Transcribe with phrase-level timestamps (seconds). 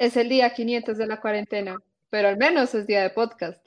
[0.00, 1.76] Es el día 500 de la cuarentena,
[2.08, 3.60] pero al menos es día de podcast.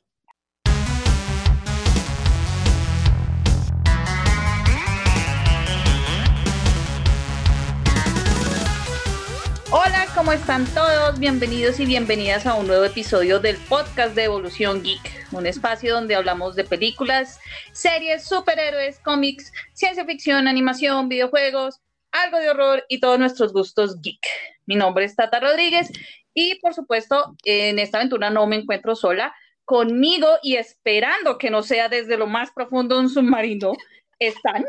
[9.72, 11.20] Hola, ¿cómo están todos?
[11.20, 16.16] Bienvenidos y bienvenidas a un nuevo episodio del podcast de Evolución Geek, un espacio donde
[16.16, 17.42] hablamos de películas,
[17.74, 21.82] series, superhéroes, cómics, ciencia ficción, animación, videojuegos,
[22.14, 24.26] algo de horror y todos nuestros gustos geek.
[24.66, 25.92] Mi nombre es Tata Rodríguez
[26.34, 29.36] y por supuesto, en esta aventura no me encuentro sola.
[29.66, 33.74] Conmigo y esperando que no sea desde lo más profundo de un submarino,
[34.20, 34.66] están.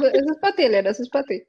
[0.00, 1.42] Eso es para ti, Elena, eso es para ti.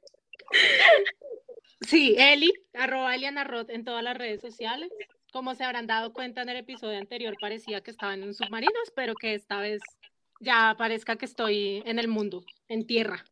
[1.80, 4.90] Sí, Eli, arroba Eliana Roth en todas las redes sociales.
[5.32, 8.72] Como se habrán dado cuenta en el episodio anterior, parecía que estaba en un submarino,
[8.84, 9.80] espero que esta vez
[10.40, 13.24] ya parezca que estoy en el mundo, en tierra.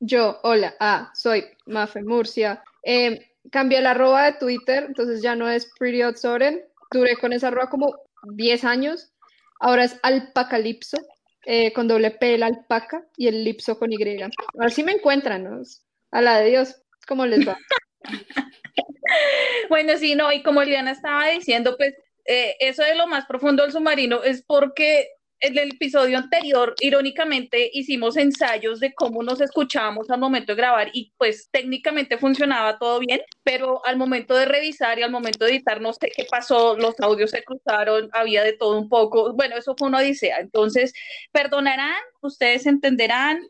[0.00, 2.62] Yo, hola, ah, soy Mafe Murcia.
[2.82, 6.62] Eh, cambié la arroba de Twitter, entonces ya no es Pretty Odd Soren.
[6.90, 9.12] Duré con esa arroba como 10 años.
[9.60, 10.98] Ahora es Alpacalipso,
[11.46, 14.22] eh, con doble P el alpaca y el lipso con Y.
[14.54, 15.62] Ahora sí me encuentran, ¿no?
[16.10, 17.56] A la de Dios, ¿cómo les va?
[19.68, 21.94] bueno, sí, no, y como Liana estaba diciendo, pues
[22.26, 25.08] eh, eso de lo más profundo del submarino es porque
[25.40, 30.90] en el episodio anterior, irónicamente, hicimos ensayos de cómo nos escuchábamos al momento de grabar
[30.92, 35.52] y pues técnicamente funcionaba todo bien, pero al momento de revisar y al momento de
[35.52, 39.56] editar no sé qué pasó, los audios se cruzaron, había de todo un poco, bueno,
[39.56, 40.94] eso fue una odisea, entonces
[41.32, 43.42] perdonarán, ustedes entenderán,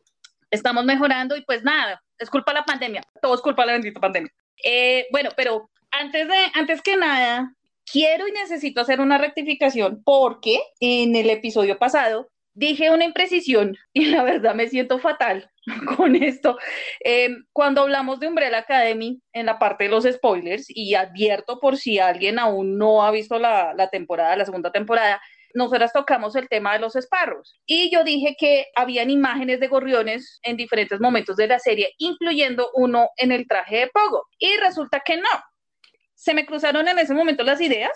[0.51, 3.73] estamos mejorando y pues nada, es culpa de la pandemia, todo es culpa de la
[3.75, 4.33] bendita pandemia.
[4.65, 7.55] Eh, bueno, pero antes de, antes que nada,
[7.91, 14.07] quiero y necesito hacer una rectificación porque en el episodio pasado dije una imprecisión y
[14.07, 15.51] la verdad me siento fatal
[15.97, 16.57] con esto.
[17.01, 21.77] Em, cuando hablamos de Umbrella Academy en la parte de los spoilers, y advierto por
[21.77, 25.21] si alguien aún no ha visto la, temporada, la segunda temporada,
[25.55, 30.41] nosotras tocamos el tema de los esparros y yo dije que habían imágenes de gorriones
[30.42, 34.25] en diferentes momentos de la serie, incluyendo uno en el traje de Pogo.
[34.39, 35.29] Y resulta que no,
[36.14, 37.92] se me cruzaron en ese momento las ideas,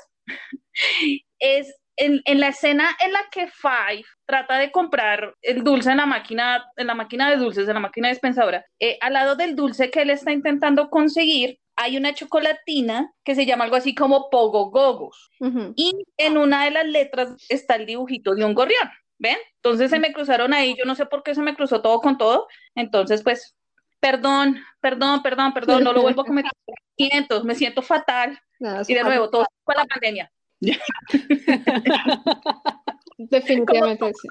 [1.38, 6.06] es en, la escena en la que Five trata de comprar el dulce en la
[6.06, 9.90] máquina, en la máquina de dulces, en la máquina dispensadora, eh, al lado del dulce
[9.90, 14.70] que él está intentando conseguir, hay una chocolatina que se llama algo así como Pogo
[14.70, 15.30] Gogos.
[15.76, 18.90] Y en una de las letras está el dibujito de un gorrión.
[19.20, 19.36] ¿Ven?
[19.56, 22.18] Entonces se me cruzaron ahí, yo no sé por qué se me cruzó todo con
[22.18, 22.46] todo.
[22.74, 23.56] Entonces, pues
[24.00, 26.50] perdón, perdón, perdón, perdón, no lo vuelvo a cometer.
[26.96, 28.38] Siento, me siento fatal.
[28.86, 30.30] y de nuevo, todo fue la pandemia.
[33.18, 34.28] Definitivamente sí.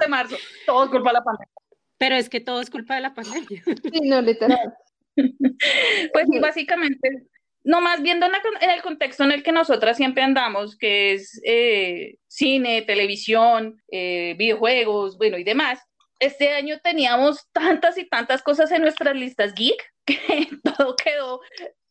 [0.00, 0.36] de marzo,
[0.66, 1.52] todo es culpa de la pandemia.
[1.98, 3.62] Pero es que todo es culpa de la pandemia.
[3.92, 4.74] Sí, no, literal.
[5.14, 7.26] Pues básicamente,
[7.64, 12.82] nomás viendo en, el contexto en el que nosotras siempre andamos, que es eh, cine,
[12.82, 15.80] televisión, eh, videojuegos, bueno, y demás,
[16.18, 21.40] este año teníamos tantas y tantas cosas en nuestras listas geek que todo quedó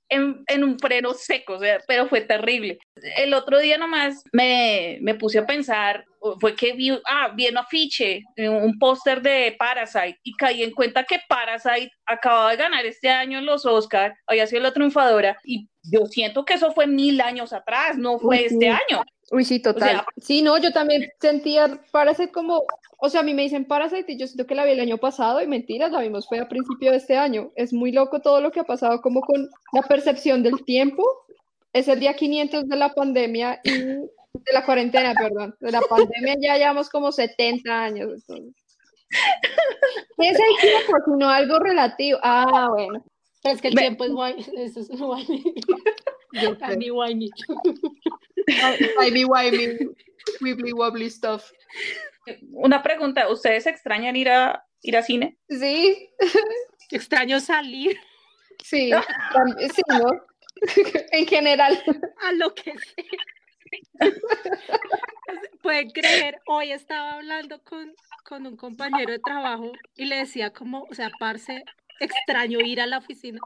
[0.10, 2.78] en, un freno seco, pero fue terrible.
[3.18, 6.06] El otro día nomás me, me puse a pensar,
[6.40, 11.04] fue que vi, ah, vi un afiche, un póster de Parasite, y caí en cuenta
[11.04, 15.68] que Parasite acababa de ganar este año en los Oscars, había sido la triunfadora, y
[15.84, 19.04] yo siento que eso fue mil años atrás, no fue este año.
[19.32, 20.04] Uy, sí, total.
[20.18, 22.64] sí, no, yo también sentía Parasite como,
[22.98, 24.98] o sea, a mí me dicen Parasite y yo siento que la vi el año
[24.98, 27.52] pasado y mentiras, la vimos fue a principio de este año.
[27.56, 31.04] Es muy loco todo lo que ha pasado como con la percepción del tiempo.
[31.74, 35.56] Es el día 500 de la pandemia y de la cuarentena, perdón.
[35.60, 38.12] De la pandemia ya llevamos como 70 años.
[38.14, 38.56] Entonces.
[40.18, 42.20] Es el tiempo, sino algo relativo.
[42.22, 43.04] Ah, bueno.
[43.44, 44.36] es que el tiempo es guay.
[44.58, 45.26] Eso es guay.
[50.42, 51.52] wibbly wobbly stuff.
[52.52, 55.38] Una pregunta, ¿ustedes extrañan ir a ir a cine?
[55.50, 56.10] Sí.
[56.92, 58.00] Extraño salir.
[58.64, 58.92] Sí,
[59.76, 60.08] sí, ¿no?
[61.12, 61.84] en general.
[62.22, 64.12] A lo que sea.
[65.62, 67.94] Pueden creer, hoy estaba hablando con,
[68.24, 71.64] con un compañero de trabajo y le decía como, o sea, parce,
[72.00, 73.40] extraño ir a la oficina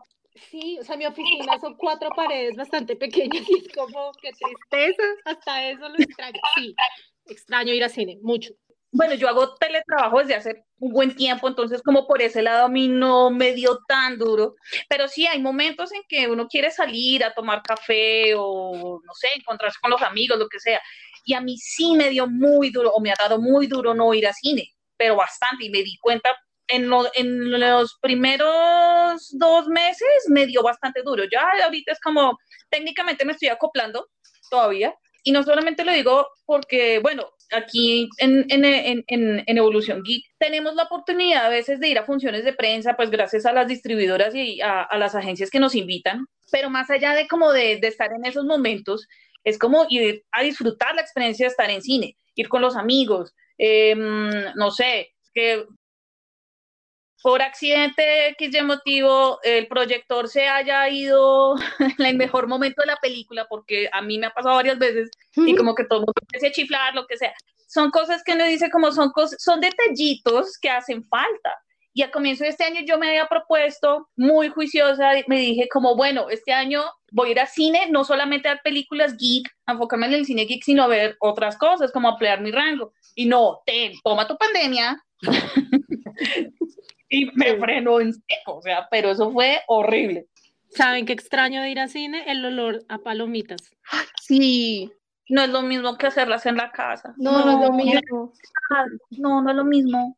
[0.50, 5.04] Sí, o sea, mi oficina son cuatro paredes bastante pequeñas y es como, qué tristeza,
[5.26, 6.40] hasta eso lo extraño.
[6.56, 6.76] Sí,
[7.28, 8.52] extraño ir a cine, mucho.
[8.92, 12.70] Bueno, yo hago teletrabajo desde hace un buen tiempo, entonces como por ese lado a
[12.70, 14.56] mí no me dio tan duro,
[14.88, 19.28] pero sí hay momentos en que uno quiere salir a tomar café o, no sé,
[19.36, 20.82] encontrarse con los amigos, lo que sea,
[21.24, 24.12] y a mí sí me dio muy duro o me ha dado muy duro no
[24.16, 26.36] ir a cine, pero bastante, y me di cuenta
[26.70, 31.24] en, en los primeros dos meses me dio bastante duro.
[31.32, 32.38] Ya ahorita es como,
[32.70, 34.08] técnicamente me estoy acoplando
[34.50, 34.94] todavía.
[35.24, 40.84] Y no solamente lo digo porque, bueno, aquí en, en, en, Evolución Geek tenemos la
[40.84, 44.62] oportunidad a veces de ir a funciones de prensa, pues gracias a las distribuidoras y
[44.62, 48.12] a, a las agencias que nos invitan, pero más allá de como de, de, estar
[48.14, 49.08] en esos momentos,
[49.44, 53.34] es como ir a disfrutar la experiencia de estar en cine, ir con los amigos,
[53.58, 55.66] eh, no sé, que
[57.22, 62.98] por accidente X motivo el proyector se haya ido en el mejor momento de la
[62.98, 66.14] película, porque a mí me ha pasado varias veces, y como que todo el mundo
[66.22, 67.34] empieza a chiflar, lo que sea.
[67.68, 71.56] Son cosas que uno dice como son cosas, son detallitos que hacen falta.
[71.94, 75.96] Y a comienzo de este año yo me había propuesto, muy juiciosa, me dije como,
[75.96, 80.14] bueno, este año voy a ir a cine, no solamente a películas geek, enfocarme en
[80.14, 82.94] el cine geek, sino a ver otras cosas, como ampliar mi rango.
[83.16, 85.04] Y no, ten, toma tu pandemia.
[87.10, 90.28] y me frenó en seco, o sea, pero eso fue horrible.
[90.70, 92.24] ¿Saben qué extraño de ir al cine?
[92.28, 93.62] El olor a palomitas.
[94.22, 94.92] Sí.
[95.28, 97.14] No es lo mismo que hacerlas en la casa.
[97.18, 98.34] No, no, es lo mismo.
[99.12, 100.18] No, no es lo mismo.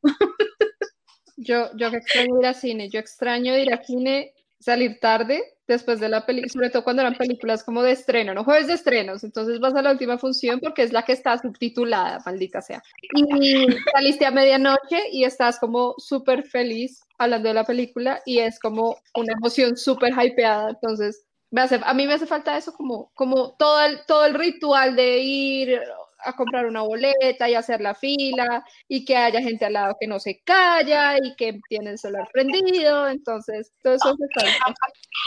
[1.37, 2.89] Yo, yo extraño ir al cine.
[2.89, 5.41] Yo extraño ir al cine, salir tarde
[5.73, 8.73] después de la película, sobre todo cuando eran películas como de estreno, no jueves de
[8.73, 12.81] estrenos, entonces vas a la última función porque es la que está subtitulada, maldita sea.
[13.01, 18.59] Y saliste a medianoche y estás como súper feliz hablando de la película y es
[18.59, 23.11] como una emoción súper hypeada, entonces me hace, a mí me hace falta eso como,
[23.13, 25.81] como todo, el, todo el ritual de ir
[26.23, 30.07] a comprar una boleta y hacer la fila y que haya gente al lado que
[30.07, 34.15] no se calla y que tiene el celular prendido, entonces todo eso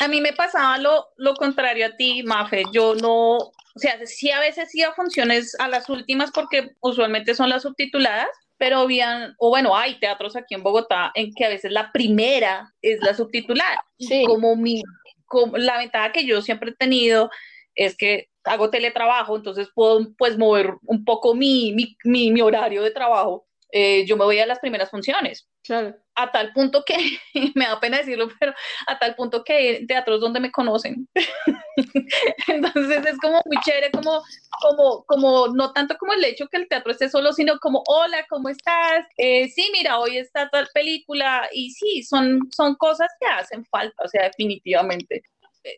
[0.00, 4.30] A mí me pasaba lo, lo contrario a ti, Mafe, yo no, o sea, sí
[4.30, 9.34] a veces iba a funciones a las últimas porque usualmente son las subtituladas, pero habían,
[9.38, 13.14] o bueno, hay teatros aquí en Bogotá en que a veces la primera es la
[13.14, 13.84] subtitulada.
[13.98, 14.24] Sí.
[14.26, 14.82] Como mi,
[15.26, 17.30] como, la ventaja que yo siempre he tenido
[17.74, 22.90] es que hago teletrabajo, entonces puedo pues mover un poco mi, mi, mi, horario de
[22.90, 23.46] trabajo.
[23.72, 25.48] Eh, yo me voy a las primeras funciones.
[25.64, 25.96] Claro.
[26.14, 26.94] A tal punto que,
[27.56, 28.54] me da pena decirlo, pero
[28.86, 31.08] a tal punto que teatros donde me conocen.
[32.46, 34.22] Entonces es como muy chévere, como,
[34.60, 38.24] como, como, no tanto como el hecho que el teatro esté solo, sino como, hola,
[38.28, 39.06] ¿cómo estás?
[39.16, 41.48] Eh, sí, mira, hoy está tal película.
[41.52, 45.22] Y sí, son, son cosas que hacen falta, o sea, definitivamente.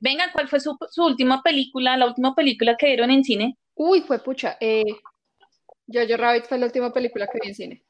[0.01, 3.57] Venga, ¿cuál fue su, última película, la última película que vieron en cine?
[3.75, 4.57] Uy, fue pucha.
[4.61, 4.85] Eh,
[5.87, 7.85] Jojo Rabbit fue la última película que vi en cine.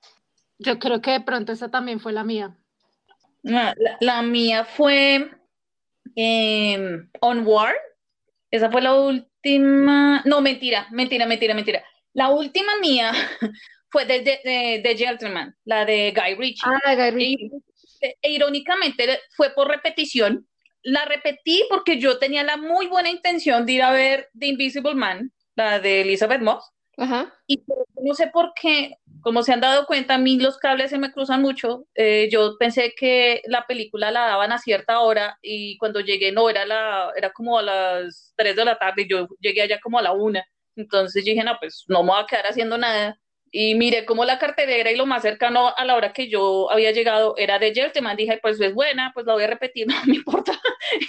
[0.58, 2.56] Yo creo que de pronto esa también fue la mía.
[3.42, 5.30] La, mía fue
[6.16, 7.76] eh, Onward.
[8.50, 10.22] Esa fue la última.
[10.24, 11.84] No, mentira, mentira, mentira, mentira.
[12.12, 13.12] La última mía
[13.90, 16.70] fue de, de, de, Gentleman, la de Guy Ritchie.
[16.84, 17.50] Ah, Guy Ritchie.
[18.00, 20.46] E, e, irónicamente fue por repetición
[20.86, 24.94] la repetí porque yo tenía la muy buena intención de ir a ver The Invisible
[24.94, 26.70] Man, la de Elizabeth Moss.
[26.96, 27.34] Ajá.
[27.48, 27.60] Y
[28.00, 31.10] no sé por qué, como se han dado cuenta, a mí los cables se me
[31.10, 31.88] cruzan mucho.
[31.96, 36.48] Eh, yo pensé que la película la daban a cierta hora y cuando llegué no,
[36.48, 39.98] era, la, era como a las 3 de la tarde y yo llegué allá como
[39.98, 40.40] a la 1.
[40.76, 43.18] Entonces dije, no, pues no me voy a quedar haciendo nada
[43.50, 46.90] y miré como la cartelera y lo más cercano a la hora que yo había
[46.92, 48.16] llegado era de Gentleman.
[48.16, 50.60] Dije, pues es buena, pues la voy a repetir, no me importa.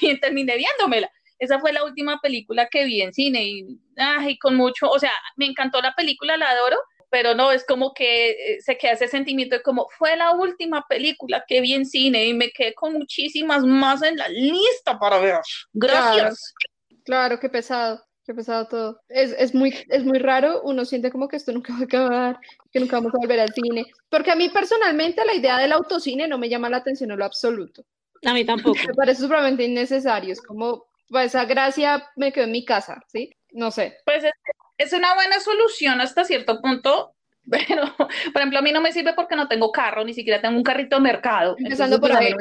[0.02, 1.12] y terminé viéndomela.
[1.40, 5.12] Esa fue la última película que vi en cine y, ay, con mucho, o sea,
[5.36, 6.78] me encantó la película, la adoro,
[7.10, 10.86] pero no, es como que eh, se queda ese sentimiento de como fue la última
[10.88, 15.20] película que vi en cine y me quedé con muchísimas más en la lista para
[15.20, 15.40] ver.
[15.74, 16.54] Gracias.
[16.56, 18.07] Claro, claro qué pesado.
[18.28, 19.00] Qué pesado todo.
[19.08, 22.40] Es, es, muy, es muy raro, uno siente como que esto nunca va a acabar,
[22.74, 23.86] que nunca vamos a volver al cine.
[24.10, 27.24] Porque a mí personalmente la idea del autocine no me llama la atención en lo
[27.24, 27.86] absoluto.
[28.26, 28.78] A mí tampoco.
[28.86, 30.34] Me parece supremamente innecesario.
[30.34, 33.32] Es como, pues, esa gracia me quedó en mi casa, ¿sí?
[33.54, 33.98] No sé.
[34.04, 34.34] Pues es,
[34.78, 37.16] es una buena solución hasta cierto punto,
[37.50, 40.58] pero, por ejemplo, a mí no me sirve porque no tengo carro, ni siquiera tengo
[40.58, 41.56] un carrito de mercado.
[41.58, 42.34] Empezando por ahí.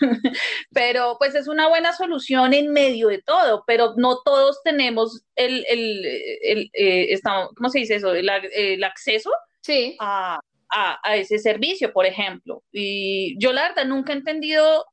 [0.72, 5.64] pero pues es una buena solución en medio de todo, pero no todos tenemos el,
[5.68, 6.04] el,
[6.42, 7.20] el, eh,
[7.56, 8.14] ¿cómo se dice eso?
[8.14, 9.30] El, el acceso
[9.60, 9.96] sí.
[10.00, 10.40] a,
[10.70, 12.62] a, a, ese servicio, por ejemplo.
[12.72, 14.86] Y yo la verdad nunca he entendido,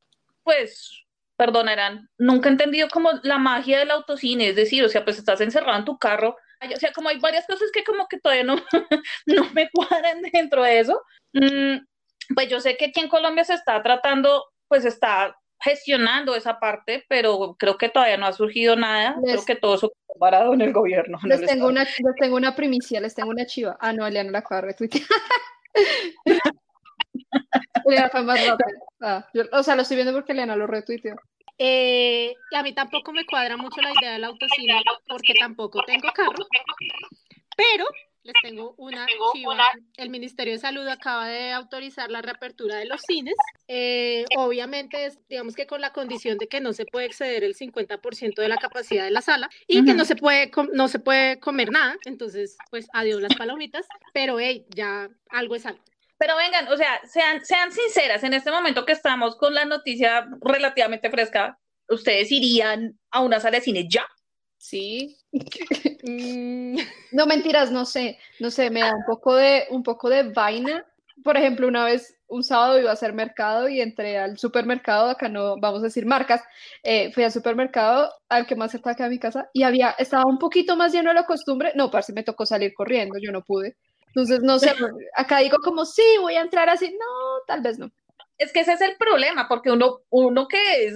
[0.43, 1.05] pues,
[1.37, 5.41] perdonarán, nunca he entendido como la magia del autocine, es decir, o sea, pues estás
[5.41, 8.55] encerrado en tu carro, o sea, como hay varias cosas que como que todavía no,
[9.25, 11.01] no me cuadran dentro de eso.
[11.33, 11.77] Mm,
[12.33, 17.05] pues yo sé que aquí en Colombia se está tratando pues está gestionando esa parte,
[17.07, 19.15] pero creo que todavía no ha surgido nada.
[19.24, 21.17] creo que todo eso parado en el gobierno.
[21.24, 21.86] Les, tengo una,
[22.19, 23.77] tengo una primicia, les tengo una chiva.
[23.79, 24.75] Ah, no, Eliana la acaba de
[27.86, 28.69] Eliana fue más rápido.
[29.01, 31.15] Ah, yo- o sea, lo estoy viendo porque Eliana lo retuiteó.
[31.57, 36.10] Eh, y a mí tampoco me cuadra mucho la idea del autocine porque tampoco tengo
[36.13, 36.45] carro,
[37.55, 37.86] pero
[38.25, 39.72] les tengo una chiva.
[39.98, 43.36] El Ministerio de Salud acaba de autorizar la reapertura de los cines.
[43.67, 47.55] Eh, obviamente, es, digamos que con la condición de que no se puede exceder el
[47.55, 51.39] 50% de la capacidad de la sala y que no se puede no se puede
[51.39, 51.96] comer nada.
[52.05, 55.84] Entonces, pues adiós las palomitas, pero hey, ya algo es algo.
[56.17, 60.27] Pero vengan, o sea, sean, sean sinceras, en este momento que estamos con la noticia
[60.41, 64.08] relativamente fresca, ¿ustedes irían a una sala de cine ya?
[64.69, 65.17] Sí.
[66.07, 66.77] Mm,
[67.13, 70.86] No, mentiras, no sé, no sé, me da un poco de, un poco de vaina.
[71.24, 75.29] Por ejemplo, una vez, un sábado iba a hacer mercado y entré al supermercado, acá
[75.29, 76.43] no vamos a decir marcas,
[76.84, 80.38] eh, fui al supermercado, al que más cerca de mi casa, y había, estaba un
[80.38, 83.77] poquito más lleno de la costumbre, no, parce, me tocó salir corriendo, yo no pude.
[84.07, 84.72] Entonces, no sé,
[85.15, 87.05] acá digo como, sí, voy a entrar así, no,
[87.48, 87.89] tal vez no.
[88.38, 90.95] Es que ese es el problema, porque uno, uno que es,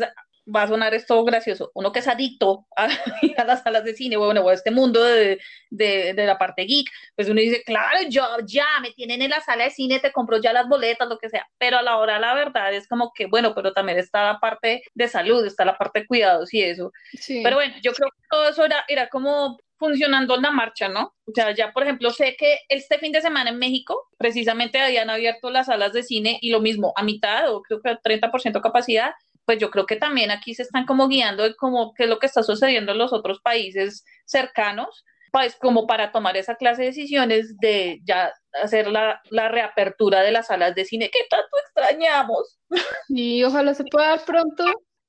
[0.53, 2.85] va a sonar esto gracioso, uno que es adicto a,
[3.37, 5.39] a las salas de cine, bueno, o a este mundo de,
[5.69, 9.41] de, de la parte geek, pues uno dice, claro, yo ya me tienen en la
[9.41, 12.19] sala de cine, te compro ya las boletas, lo que sea, pero a la hora
[12.19, 15.77] la verdad es como que, bueno, pero también está la parte de salud, está la
[15.77, 16.91] parte de cuidados y eso.
[17.13, 17.41] Sí.
[17.43, 21.15] Pero bueno, yo creo que todo eso era, era como funcionando en la marcha, ¿no?
[21.25, 25.09] O sea, ya por ejemplo, sé que este fin de semana en México, precisamente habían
[25.09, 29.13] abierto las salas de cine y lo mismo, a mitad o creo que 30% capacidad,
[29.49, 32.19] pues yo creo que también aquí se están como guiando de como qué es lo
[32.19, 36.87] que está sucediendo en los otros países cercanos, pues como para tomar esa clase de
[36.89, 42.59] decisiones de ya hacer la, la reapertura de las salas de cine que tanto extrañamos.
[43.07, 44.65] Y ojalá se pueda dar pronto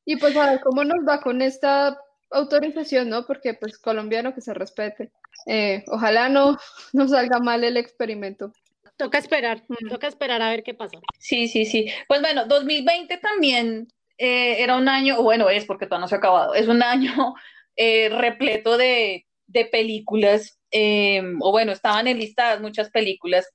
[0.06, 1.98] y pues a ver cómo nos va con esta
[2.30, 3.26] autorización, ¿no?
[3.26, 5.12] Porque pues colombiano que se respete.
[5.46, 6.56] Eh, ojalá no,
[6.94, 8.54] no salga mal el experimento.
[8.96, 9.88] toca esperar, Mm.
[9.90, 10.98] toca esperar a ver qué pasa.
[11.18, 11.90] Sí, sí, sí.
[12.08, 13.88] Pues bueno, 2020 también
[14.20, 17.10] eh, era un año, bueno, es porque todavía no se ha acabado, es un año
[17.76, 23.48] eh, repleto de, de películas, eh, o bueno, estaban enlistadas muchas películas.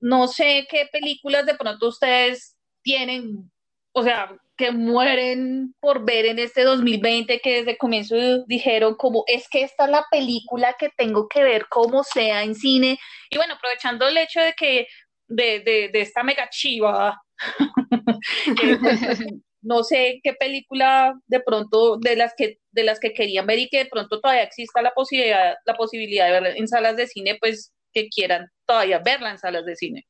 [0.00, 3.50] No sé qué películas de pronto ustedes tienen,
[3.92, 9.22] o sea, que mueren por ver en este 2020, que desde el comienzo dijeron como,
[9.26, 12.98] es que esta es la película que tengo que ver como sea en cine.
[13.28, 14.86] Y bueno, aprovechando el hecho de que
[15.28, 17.20] de, de, de esta mega chiva,
[18.80, 19.18] pues,
[19.66, 23.68] no sé qué película de pronto de las que de las que querían ver y
[23.68, 27.36] que de pronto todavía exista la posibilidad la posibilidad de verla en salas de cine,
[27.40, 30.06] pues que quieran todavía verla en salas de cine.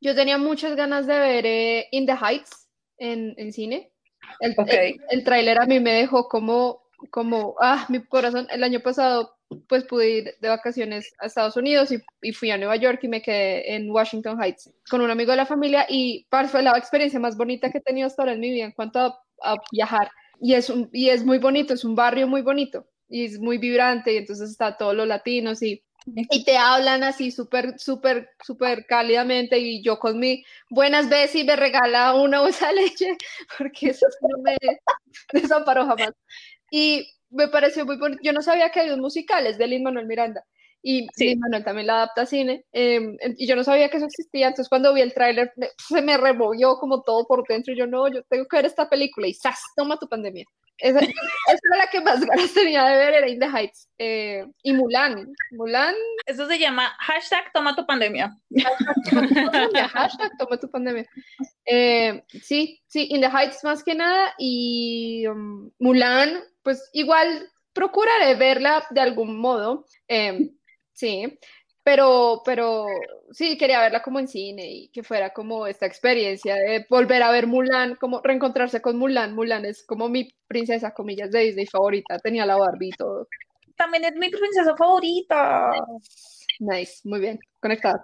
[0.00, 2.68] Yo tenía muchas ganas de ver eh, In the Heights
[2.98, 3.92] en, en cine.
[4.40, 4.68] El, Ok.
[4.70, 8.46] el, el tráiler a mí me dejó como, como, ah, mi corazón.
[8.50, 9.36] El año pasado,
[9.68, 13.08] pues pude ir de vacaciones a Estados Unidos y, y fui a Nueva York y
[13.08, 17.20] me quedé en Washington Heights con un amigo de la familia y fue la experiencia
[17.20, 20.10] más bonita que he tenido hasta ahora en mi vida en cuanto a, a viajar.
[20.40, 23.58] Y es, un, y es muy bonito, es un barrio muy bonito y es muy
[23.58, 28.86] vibrante y entonces está todos los latinos y y te hablan así súper, súper, súper
[28.86, 33.16] cálidamente y yo con mi buenas veces y me regala una bolsa de leche
[33.58, 34.56] porque eso no me
[35.32, 36.12] desamparó jamás.
[36.70, 38.20] Y me pareció muy bonito.
[38.22, 40.44] Yo no sabía que había musicales de Lin Manuel Miranda
[40.82, 41.28] y Sí.
[41.28, 43.00] Lin Manuel también la adapta a cine eh,
[43.38, 44.48] y yo no sabía que eso existía.
[44.48, 48.08] Entonces cuando vi el tráiler se me removió como todo por dentro y yo no,
[48.08, 49.60] yo tengo que ver esta película y ¡zas!
[49.76, 50.44] Toma tu pandemia.
[50.78, 53.88] Esa, esa era la que más ganas tenía de ver, era In the Heights.
[53.98, 55.32] Eh, y Mulan.
[55.52, 55.94] Mulan
[56.26, 58.36] Eso se llama hashtag toma tu pandemia.
[59.10, 61.06] pandemia, hashtag toma tu pandemia.
[61.64, 68.34] Eh, sí, sí, In the Heights más que nada y um, Mulan, pues igual procuraré
[68.34, 70.50] verla de algún modo, eh,
[70.92, 71.38] sí,
[71.84, 72.86] pero, pero
[73.30, 77.30] sí, quería verla como en cine y que fuera como esta experiencia de volver a
[77.30, 79.34] ver Mulan, como reencontrarse con Mulan.
[79.34, 83.28] Mulan es como mi princesa, comillas, de Disney favorita, tenía la Barbie y todo.
[83.76, 85.72] También es mi princesa favorita.
[86.58, 88.02] Nice, muy bien, conectado.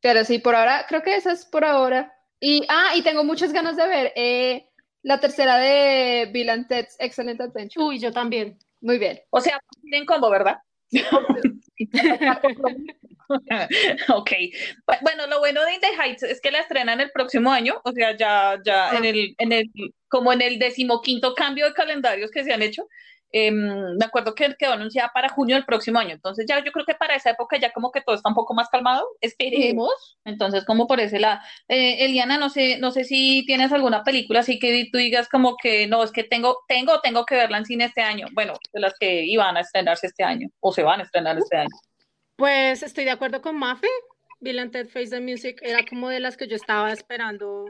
[0.00, 2.12] Pero sí, por ahora, creo que esa es por ahora.
[2.40, 4.68] Y, ah, y tengo muchas ganas de ver eh,
[5.04, 7.84] la tercera de Bill and Ted's Excellent Adventure.
[7.84, 8.58] Uy, yo también.
[8.80, 9.20] Muy bien.
[9.30, 9.60] O sea,
[9.92, 10.58] en combo, ¿verdad?
[14.08, 14.30] ok.
[14.86, 17.80] Bu- Bueno, lo bueno de In the Heights es que la estrenan el próximo año,
[17.84, 18.96] o sea, ya, ya Ah.
[18.98, 19.70] en el, en el,
[20.08, 22.86] como en el decimoquinto cambio de calendarios que se han hecho.
[23.32, 26.84] Em, me acuerdo que quedó anunciada para junio del próximo año, entonces ya yo creo
[26.86, 30.18] que para esa época ya como que todo está un poco más calmado, esperemos.
[30.24, 31.40] Entonces, como por ese lado.
[31.68, 35.56] Eh, Eliana, no sé, no sé si tienes alguna película así que tú digas como
[35.56, 38.26] que no, es que tengo, tengo, tengo que verla en cine este año.
[38.32, 41.56] Bueno, de las que iban a estrenarse este año o se van a estrenar este
[41.56, 41.70] año.
[42.36, 43.88] Pues estoy de acuerdo con Mafe.
[44.40, 47.64] Bill and Ted Face the Music era como de las que yo estaba esperando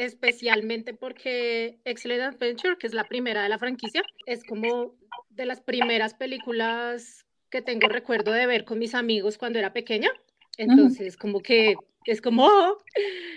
[0.00, 4.94] especialmente porque Excellent Adventure, que es la primera de la franquicia, es como
[5.28, 10.10] de las primeras películas que tengo recuerdo de ver con mis amigos cuando era pequeña.
[10.56, 11.74] Entonces, como que
[12.06, 12.48] es como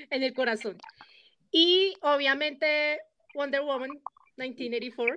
[0.10, 0.77] en el corazón.
[1.51, 3.00] Y obviamente
[3.36, 3.91] Wonder Woman
[4.38, 5.15] 1984,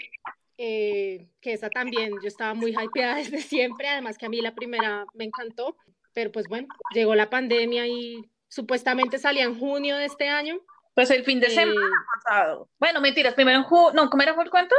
[0.58, 4.54] eh, que esa también yo estaba muy hypeada desde siempre, además que a mí la
[4.54, 5.76] primera me encantó,
[6.12, 10.60] pero pues bueno, llegó la pandemia y supuestamente salía en junio de este año.
[10.96, 12.70] Pues el fin de semana eh, pasado.
[12.78, 14.74] Bueno, mentiras, primero en junio, no, ¿cómo era el cuento?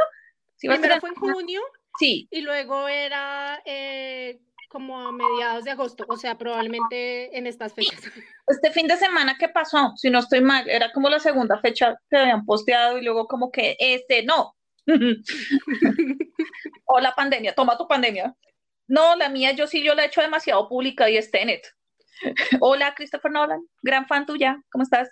[0.60, 1.62] primero fue en junio.
[2.00, 2.28] Sí.
[2.32, 8.02] Y luego era eh, como a mediados de agosto, o sea, probablemente en estas fechas.
[8.48, 11.96] Este fin de semana que pasó, si no estoy mal, era como la segunda fecha
[12.10, 14.56] que habían posteado y luego como que este no.
[16.86, 18.34] o la pandemia, toma tu pandemia.
[18.88, 21.77] No, la mía yo sí yo la he hecho demasiado pública y es Tenet.
[22.62, 25.10] Hola, Christopher Nolan, gran fan tuya, ¿cómo estás?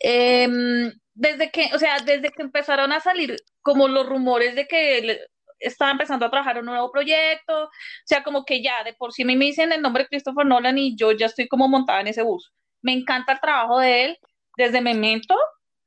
[0.00, 5.20] Em, desde que, o sea, desde que empezaron a salir como los rumores de que
[5.58, 7.70] estaba empezando a trabajar un nuevo proyecto, o
[8.04, 10.96] sea, como que ya de por sí me dicen el nombre de Christopher Nolan y
[10.96, 12.52] yo ya estoy como montada en ese bus.
[12.82, 14.18] Me encanta el trabajo de él,
[14.56, 15.36] desde Memento,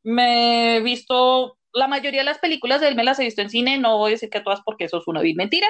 [0.03, 3.49] me he visto, la mayoría de las películas de él me las he visto en
[3.49, 5.67] cine, no voy a decir que todas porque eso es una vil mentira,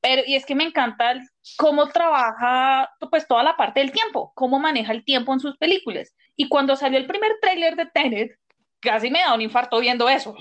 [0.00, 1.14] pero y es que me encanta
[1.56, 6.14] cómo trabaja pues toda la parte del tiempo, cómo maneja el tiempo en sus películas.
[6.36, 8.38] Y cuando salió el primer tráiler de Tenet,
[8.80, 10.34] casi me da un infarto viendo eso.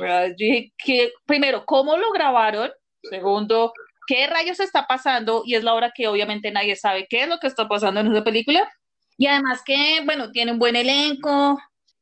[0.78, 2.72] que primero, ¿cómo lo grabaron?
[3.02, 3.74] Segundo,
[4.08, 5.44] ¿qué rayos está pasando?
[5.46, 8.12] Y es la hora que obviamente nadie sabe qué es lo que está pasando en
[8.12, 8.70] esa película.
[9.18, 11.58] Y además que, bueno, tiene un buen elenco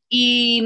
[0.09, 0.61] y,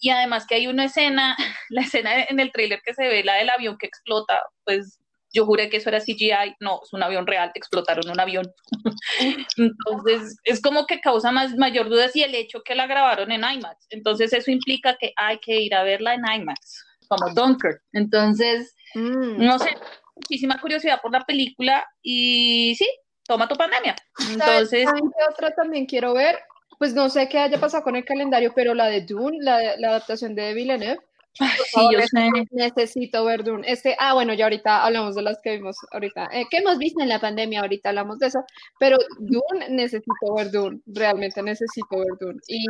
[0.00, 1.36] y además que hay una escena,
[1.70, 5.01] la escena en el tráiler que se ve, la del avión que explota, pues
[5.32, 8.52] yo juré que eso era CGI, no, es un avión real, explotaron un avión.
[9.56, 13.42] Entonces, es como que causa más, mayor dudas y el hecho que la grabaron en
[13.44, 13.86] IMAX.
[13.90, 17.82] Entonces, eso implica que hay que ir a verla en IMAX, como Dunkirk.
[17.92, 19.44] Entonces, Mm.
[19.44, 19.76] No sé,
[20.14, 22.88] muchísima curiosidad por la película y sí,
[23.26, 23.96] toma tu pandemia.
[24.30, 26.38] Entonces, qué otra también quiero ver?
[26.78, 29.88] Pues no sé qué haya pasado con el calendario, pero la de Dune, la, la
[29.88, 30.98] adaptación de Villeneuve.
[31.34, 32.30] Sí, yo sé.
[32.50, 33.70] Necesito ver Dune.
[33.70, 37.02] Este, ah, bueno, ya ahorita hablamos de las que vimos ahorita, eh, que hemos visto
[37.02, 38.44] en la pandemia, ahorita hablamos de eso,
[38.78, 42.40] pero Dune, necesito ver Dune, realmente necesito ver Dune.
[42.48, 42.66] Y,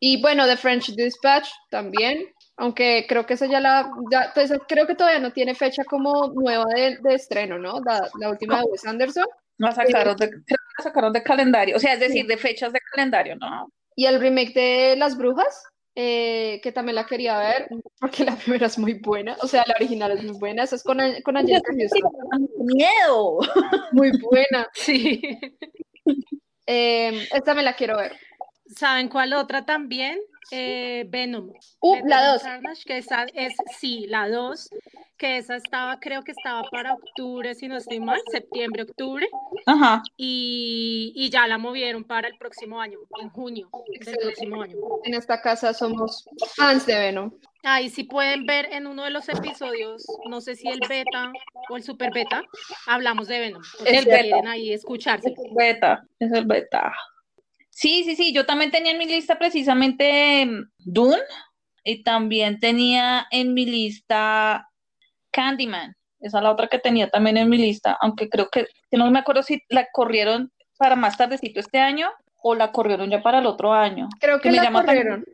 [0.00, 4.86] y bueno, The French Dispatch también, aunque creo que esa ya la, ya, pues, creo
[4.86, 7.80] que todavía no tiene fecha como nueva de, de estreno, ¿no?
[7.84, 9.26] La, la última de Wes Anderson.
[9.58, 13.34] La sacaron, de, la sacaron de calendario, o sea, es decir, de fechas de calendario,
[13.34, 13.72] ¿no?
[13.96, 15.64] Y el remake de Las Brujas,
[16.00, 17.66] eh, que también la quería ver,
[18.00, 20.84] porque la primera es muy buena, o sea, la original es muy buena, esa es
[20.84, 21.72] con, con Angelica
[22.56, 23.38] ¡Miedo!
[23.90, 24.68] Muy buena.
[24.74, 25.20] Sí.
[26.66, 28.12] Eh, esta me la quiero ver.
[28.76, 30.18] ¿Saben cuál otra también?
[30.50, 31.52] Eh, Venom.
[31.80, 32.42] Uh, la 2.
[32.84, 34.70] Que esa es, sí, la 2,
[35.18, 39.28] que esa estaba, creo que estaba para octubre, si no estoy mal, septiembre, octubre.
[39.66, 40.02] Ajá.
[40.16, 43.68] Y, y ya la movieron para el próximo año, en junio
[44.04, 44.76] del próximo año.
[45.04, 46.26] En esta casa somos
[46.56, 47.32] fans de Venom.
[47.64, 51.32] Ahí sí pueden ver en uno de los episodios, no sé si el beta
[51.68, 52.42] o el super beta,
[52.86, 53.62] hablamos de Venom.
[53.84, 54.20] El beta.
[54.22, 55.30] quieren ahí escucharse.
[55.30, 56.94] Es el beta, es el beta.
[57.78, 61.22] Sí, sí, sí, yo también tenía en mi lista precisamente mm, Dune
[61.84, 64.68] y también tenía en mi lista
[65.30, 65.94] Candyman.
[66.18, 69.20] Esa es la otra que tenía también en mi lista, aunque creo que, no me
[69.20, 72.10] acuerdo si la corrieron para más tardecito este año
[72.42, 74.08] o la corrieron ya para el otro año.
[74.18, 75.24] Creo que, la corrieron.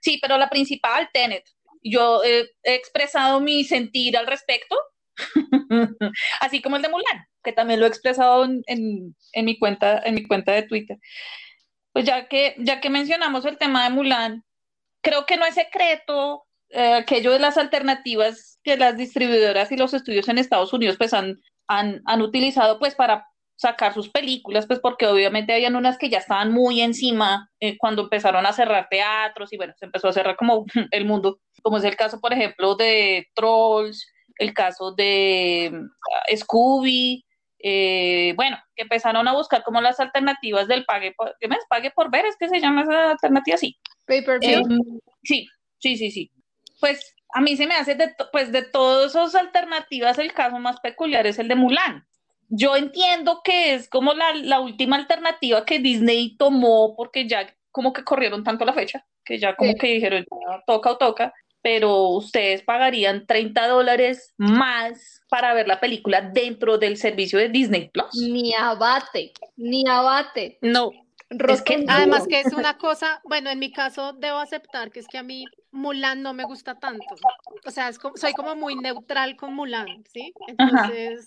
[0.00, 1.42] Sí, pero la principal, Tenet.
[1.82, 4.76] Yo he expresado mi sentir al respecto,
[6.40, 10.14] así como el de Mulan, que también lo he expresado en, en, mi cuenta, en
[10.14, 10.98] mi cuenta de Twitter
[11.94, 14.44] pues ya que, ya que mencionamos el tema de Mulan,
[15.00, 19.94] creo que no es secreto eh, aquello de las alternativas que las distribuidoras y los
[19.94, 24.80] estudios en Estados Unidos pues han, han, han utilizado pues para sacar sus películas, pues
[24.80, 29.52] porque obviamente habían unas que ya estaban muy encima eh, cuando empezaron a cerrar teatros
[29.52, 32.74] y bueno, se empezó a cerrar como el mundo, como es el caso, por ejemplo,
[32.74, 34.04] de Trolls,
[34.38, 37.24] el caso de uh, Scooby,
[37.66, 41.60] eh, bueno, que empezaron a buscar como las alternativas del pague por, ¿qué más?
[41.66, 43.78] Pague por ver, es que se llama esa alternativa así.
[44.42, 44.80] Em,
[45.22, 45.48] sí,
[45.78, 46.30] sí, sí, sí.
[46.78, 50.78] Pues a mí se me hace, de pues de todas esas alternativas, el caso más
[50.80, 52.06] peculiar es el de Mulan.
[52.50, 57.94] Yo entiendo que es como la, la última alternativa que Disney tomó porque ya como
[57.94, 60.26] que corrieron tanto la fecha, que ya como que dijeron,
[60.66, 61.32] toca o toca,
[61.64, 67.88] pero ustedes pagarían 30 dólares más para ver la película dentro del servicio de Disney
[67.88, 68.10] Plus.
[68.12, 70.58] Ni abate, ni abate.
[70.60, 70.90] No.
[71.30, 75.08] Es que además que es una cosa, bueno, en mi caso debo aceptar que es
[75.08, 77.04] que a mí Mulan no me gusta tanto.
[77.64, 80.32] O sea, soy como muy neutral con Mulan, ¿sí?
[80.46, 81.24] Entonces,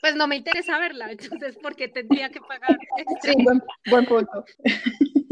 [0.00, 1.10] pues no me interesa verla.
[1.10, 2.78] Entonces, ¿por qué tendría que pagar?
[3.22, 3.34] Sí,
[3.90, 4.44] buen, punto.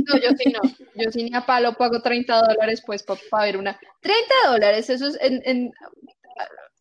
[0.09, 0.61] No, yo sí no.
[0.95, 3.79] Yo sí ni a palo pago 30 dólares pues para ver una.
[4.01, 5.73] 30 dólares, eso es en, en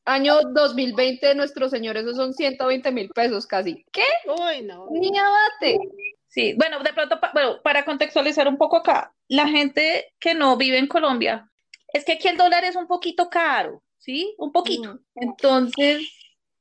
[0.08, 3.86] año 2020 nuestros señores, esos son 120 mil pesos casi.
[3.92, 4.06] ¿Qué?
[4.26, 4.88] Uy, no.
[4.92, 5.80] Ni abate.
[6.28, 10.78] Sí, bueno, de pronto, bueno, para contextualizar un poco acá, la gente que no vive
[10.78, 11.50] en Colombia,
[11.94, 14.36] es que aquí el dólar es un poquito caro, ¿sí?
[14.38, 15.00] Un poquito.
[15.16, 16.08] Entonces,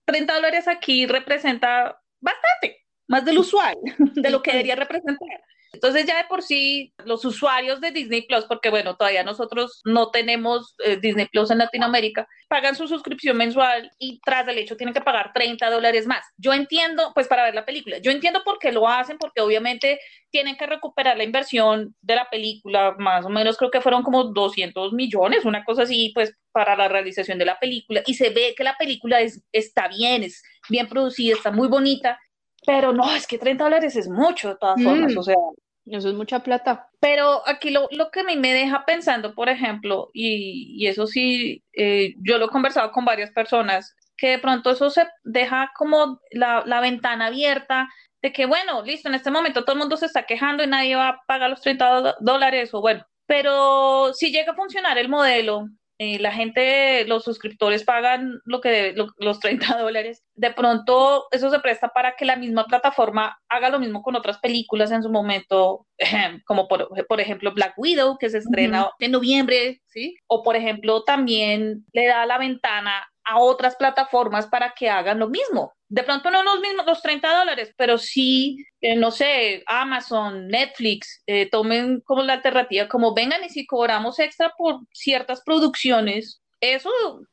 [0.05, 5.43] 30 dólares aquí representa bastante, más del usual, de lo que debería representar.
[5.73, 10.11] Entonces ya de por sí los usuarios de Disney Plus, porque bueno, todavía nosotros no
[10.11, 14.95] tenemos eh, Disney Plus en Latinoamérica, pagan su suscripción mensual y tras del hecho tienen
[14.95, 16.25] que pagar 30 dólares más.
[16.37, 20.01] Yo entiendo, pues para ver la película, yo entiendo por qué lo hacen, porque obviamente
[20.31, 24.25] tienen que recuperar la inversión de la película, más o menos creo que fueron como
[24.25, 28.03] 200 millones, una cosa así, pues para la realización de la película.
[28.07, 32.19] Y se ve que la película es, está bien, es bien producida, está muy bonita,
[32.67, 35.19] pero no, es que 30 dólares es mucho de todas formas, mm.
[35.19, 35.37] o sea,
[35.87, 36.89] eso es mucha plata.
[37.01, 41.07] Pero aquí lo, lo que a mí me deja pensando, por ejemplo, y, y eso
[41.07, 45.71] sí, eh, yo lo he conversado con varias personas, que de pronto eso se deja
[45.77, 47.89] como la, la, ventana abierta
[48.21, 50.97] de que, bueno, listo, en este momento todo el mundo se está quejando y nadie
[50.97, 55.69] va a pagar los 30 dólares o bueno, pero si llega a funcionar el modelo
[55.99, 61.61] eh, la gente, los suscriptores pagan lo que los 30 dólares, de pronto eso se
[61.61, 65.87] presta para que la misma plataforma haga lo mismo con otras películas en su momento,
[66.47, 70.17] como por, por ejemplo Black Widow, que se estrena en noviembre, ¿sí?
[70.27, 75.29] O por ejemplo también le da la ventana a otras plataformas para que hagan lo
[75.29, 75.75] mismo.
[75.89, 81.23] De pronto no los mismos, los 30 dólares, pero sí, eh, no sé, Amazon, Netflix,
[81.27, 86.91] eh, tomen como la alternativa, como vengan y si cobramos extra por ciertas producciones, eso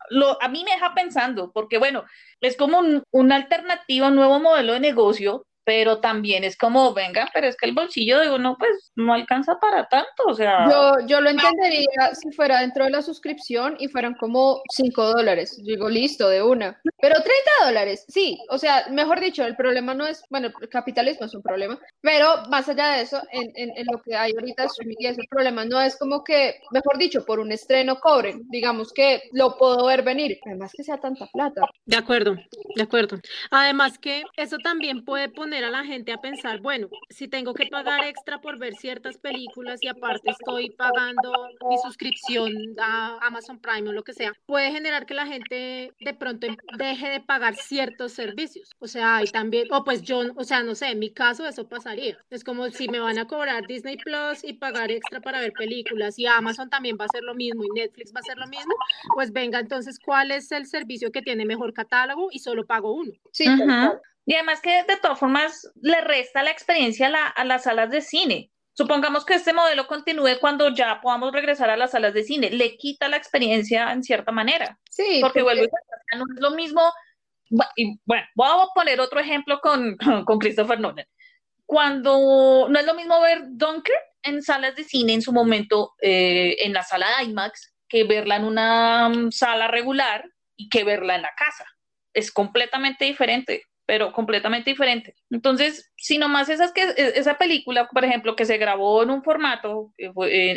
[0.09, 2.03] lo, a mí me deja pensando, porque bueno,
[2.41, 7.29] es como un, una alternativa, un nuevo modelo de negocio pero también es como, venga,
[7.33, 10.69] pero es que el bolsillo de uno pues no alcanza para tanto, o sea...
[10.69, 15.61] Yo, yo lo entendería si fuera dentro de la suscripción y fueran como 5 dólares,
[15.63, 17.31] digo, listo, de una, pero 30
[17.65, 21.41] dólares, sí, o sea, mejor dicho, el problema no es, bueno, el capitalismo es un
[21.41, 24.67] problema, pero más allá de eso, en, en, en lo que hay ahorita
[24.99, 29.23] y ese problema no es como que, mejor dicho, por un estreno cobren, digamos que
[29.31, 31.61] lo puedo ver venir, además que sea tanta plata.
[31.85, 32.35] De acuerdo,
[32.75, 33.17] de acuerdo.
[33.51, 37.67] Además que eso también puede poner a la gente a pensar, bueno, si tengo que
[37.67, 41.31] pagar extra por ver ciertas películas y aparte estoy pagando
[41.69, 46.13] mi suscripción a Amazon Prime o lo que sea, puede generar que la gente de
[46.13, 48.71] pronto deje de pagar ciertos servicios.
[48.79, 51.67] O sea, hay también, o pues yo, o sea, no sé, en mi caso eso
[51.67, 52.17] pasaría.
[52.29, 56.17] Es como si me van a cobrar Disney Plus y pagar extra para ver películas
[56.17, 58.73] y Amazon también va a hacer lo mismo y Netflix va a hacer lo mismo,
[59.13, 63.11] pues venga, entonces, ¿cuál es el servicio que tiene mejor catálogo y solo pago uno?
[63.31, 63.45] Sí,
[64.25, 68.51] y además que de todas formas le resta la experiencia a, las salas de cine.
[68.73, 72.49] Supongamos que este modelo continúe cuando ya podamos regresar a las salas de cine.
[72.49, 74.79] Le quita la experiencia en cierta manera.
[74.89, 75.19] Sí.
[75.21, 76.81] Porque, vuelvo a no es lo mismo.
[77.75, 81.05] Y bueno, voy a poner otro ejemplo con, con, Christopher Nolan.
[81.65, 86.55] Cuando no es lo mismo ver Dunker en salas de cine en su momento, eh,
[86.59, 91.15] en la sala de IMAX, que verla en una mm, sala regular y que verla
[91.15, 91.65] en la casa.
[92.13, 95.15] Es completamente diferente pero completamente diferente.
[95.29, 99.23] Entonces, si nomás esas que, e, esa película, por ejemplo, que se grabó en un
[99.23, 100.11] formato eh,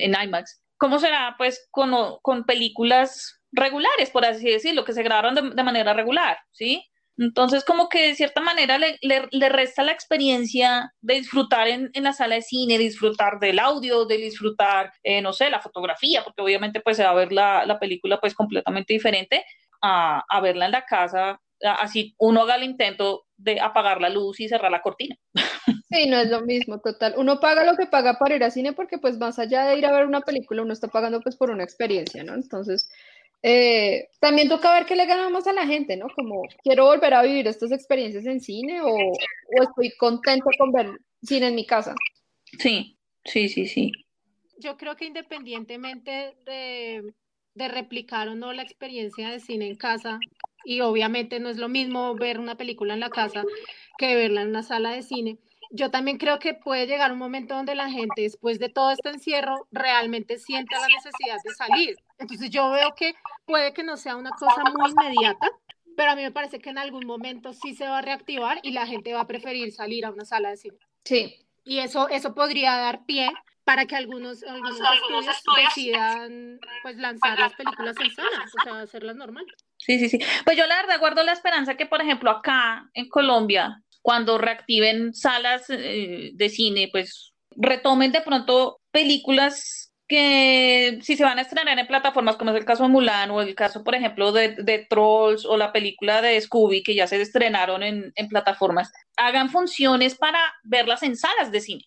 [0.04, 5.34] en, IMAX, ¿cómo será pues con, con, películas regulares, por así decirlo, que se grabaron
[5.54, 6.84] de, manera regular, ¿sí?
[7.18, 12.04] Entonces, como que de cierta manera le, le, resta la experiencia de disfrutar en, en,
[12.04, 16.42] la sala de cine, disfrutar del audio, de disfrutar, eh, no sé, la fotografía, porque
[16.42, 19.46] obviamente pues se va a ver la, la película pues completamente diferente
[19.80, 24.40] a, a verla en la casa así uno haga el intento de apagar la luz
[24.40, 25.16] y cerrar la cortina.
[25.88, 27.14] Sí, no es lo mismo, total.
[27.16, 29.86] Uno paga lo que paga para ir al cine porque pues más allá de ir
[29.86, 32.34] a ver una película, uno está pagando pues por una experiencia, ¿no?
[32.34, 32.90] Entonces,
[33.42, 36.08] eh, también toca ver qué le ganamos a la gente, ¿no?
[36.14, 40.90] Como, ¿quiero volver a vivir estas experiencias en cine o, o estoy contento con ver
[41.22, 41.94] cine en mi casa?
[42.58, 43.92] Sí, sí, sí, sí.
[44.58, 47.14] Yo creo que independientemente de,
[47.56, 50.20] de replicar o no la experiencia de cine en casa,
[50.64, 53.44] y obviamente no es lo mismo ver una película en la casa
[53.98, 55.38] que verla en una sala de cine.
[55.70, 59.08] Yo también creo que puede llegar un momento donde la gente, después de todo este
[59.08, 61.96] encierro, realmente sienta la necesidad de salir.
[62.18, 63.14] Entonces yo veo que
[63.46, 65.50] puede que no sea una cosa muy inmediata,
[65.96, 68.72] pero a mí me parece que en algún momento sí se va a reactivar y
[68.72, 70.78] la gente va a preferir salir a una sala de cine.
[71.04, 73.30] Sí, Y eso, eso podría dar pie
[73.66, 79.16] para que algunos, algunos, estudios, decidan pues lanzar las películas en salas, o sea, hacerlas
[79.16, 79.44] normal.
[79.76, 80.18] Sí, sí, sí.
[80.44, 85.12] Pues yo la verdad guardo la esperanza que, por ejemplo, acá en Colombia, cuando reactiven
[85.14, 91.76] salas eh, de cine, pues retomen de pronto películas que si se van a estrenar
[91.76, 94.86] en plataformas como es el caso de Mulan o el caso, por ejemplo, de, de
[94.88, 100.14] Trolls o la película de Scooby que ya se estrenaron en, en plataformas, hagan funciones
[100.14, 101.82] para verlas en salas de cine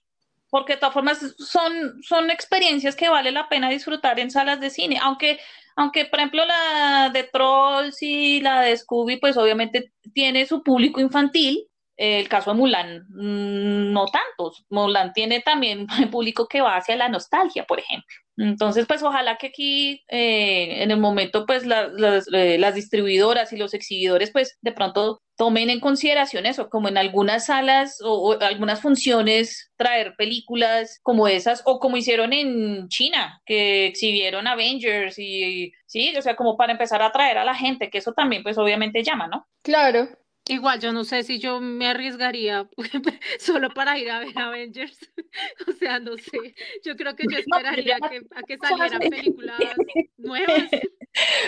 [0.50, 4.70] porque de todas formas son, son experiencias que vale la pena disfrutar en salas de
[4.70, 5.40] cine, aunque,
[5.76, 11.00] aunque por ejemplo la de Trolls y la de Scooby, pues obviamente tiene su público
[11.02, 14.66] infantil, el caso de Mulan, mm, no tantos.
[14.70, 18.16] Mulan tiene también un público que va hacia la nostalgia, por ejemplo.
[18.38, 23.74] Entonces, pues ojalá que aquí eh, en el momento, pues eh, las distribuidoras y los
[23.74, 29.72] exhibidores, pues de pronto tomen en consideración eso, como en algunas salas o, algunas funciones,
[29.78, 36.22] traer películas como esas, o como hicieron en China, que exhibieron Avengers y, sí, o
[36.22, 39.30] sea, como para empezar a atraer a la gente, que eso también, pues obviamente llama,
[39.30, 39.48] ¿no?
[39.62, 40.10] Claro,
[40.50, 42.68] Igual yo no sé si yo me arriesgaría
[43.40, 44.98] solo para ir a ver Avengers.
[45.68, 46.56] o sea, no sé.
[46.84, 49.76] Yo creo que yo esperaría que, a que salieran películas
[50.18, 50.70] nuevas.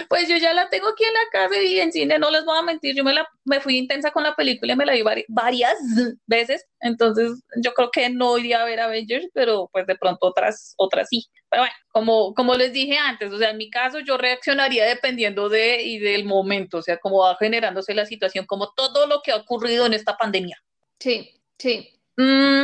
[0.09, 2.57] Pues yo ya la tengo aquí en la casa y en cine, no les voy
[2.57, 5.03] a mentir, yo me, la, me fui intensa con la película y me la vi
[5.29, 5.77] varias
[6.25, 10.73] veces, entonces yo creo que no iría a ver Avengers, pero pues de pronto otras,
[10.77, 11.27] otras sí.
[11.51, 15.49] Pero bueno, como, como les dije antes, o sea, en mi caso yo reaccionaría dependiendo
[15.49, 19.33] de y del momento, o sea, cómo va generándose la situación, como todo lo que
[19.33, 20.63] ha ocurrido en esta pandemia.
[20.97, 21.89] Sí, sí.
[22.15, 22.63] Mm,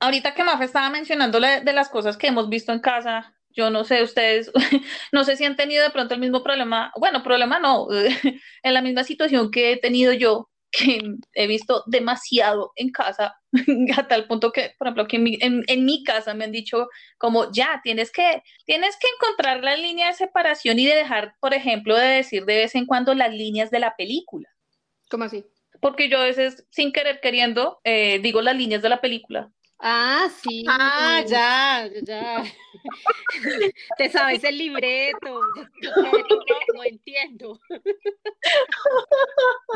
[0.00, 3.84] ahorita que Mafe estaba mencionando de las cosas que hemos visto en casa, yo no
[3.84, 4.52] sé, ustedes,
[5.12, 7.88] no sé si han tenido de pronto el mismo problema, bueno, problema no,
[8.62, 11.00] en la misma situación que he tenido yo, que
[11.34, 13.34] he visto demasiado en casa,
[13.96, 17.80] a tal punto que, por ejemplo, que en mi, casa me han dicho como, ya,
[17.82, 22.06] tienes que, tienes que encontrar la línea de separación y de dejar, por ejemplo, de
[22.06, 24.48] decir de vez en cuando las líneas de la película.
[25.10, 25.44] ¿Cómo así?
[25.80, 29.50] Porque yo a veces, sin querer queriendo, eh, digo las líneas de la película.
[29.78, 30.64] Ah, sí.
[30.68, 32.44] Ah, ya, ya.
[33.98, 35.40] Te sabes el libreto.
[36.74, 37.60] no, entiendo.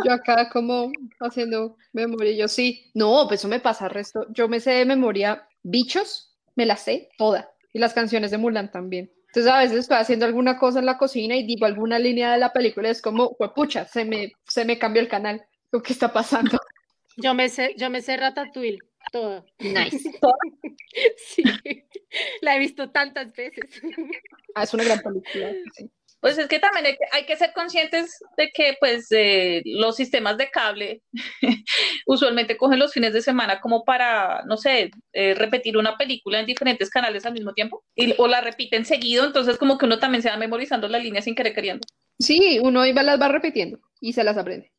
[0.05, 2.91] Yo acá como haciendo memoria, yo sí.
[2.95, 4.27] No, pues eso me pasa resto.
[4.31, 7.51] Yo me sé de memoria bichos, me las sé toda.
[7.73, 9.13] Y las canciones de Mulan también.
[9.27, 12.39] Entonces a veces estoy haciendo alguna cosa en la cocina y digo alguna línea de
[12.39, 15.45] la película, es como, pucha, se me, se me cambió el canal.
[15.85, 16.59] ¿Qué está pasando?
[17.17, 18.89] Yo me sé, yo me sé Ratatouille.
[19.13, 19.45] Todo.
[19.59, 19.99] Nice.
[21.17, 21.43] sí,
[22.41, 23.81] la he visto tantas veces.
[24.57, 25.53] Ah, es una gran película.
[26.21, 30.51] Pues es que también hay que, ser conscientes de que pues eh, los sistemas de
[30.51, 31.03] cable
[32.07, 36.47] usualmente cogen los fines de semana como para, no sé, eh, repetir una película en
[36.47, 40.23] diferentes canales al mismo tiempo y, o la repiten seguido, entonces como que uno también
[40.23, 41.87] se va memorizando las líneas sin querer queriendo.
[42.19, 44.73] Sí, uno iba las va repitiendo y se las aprende.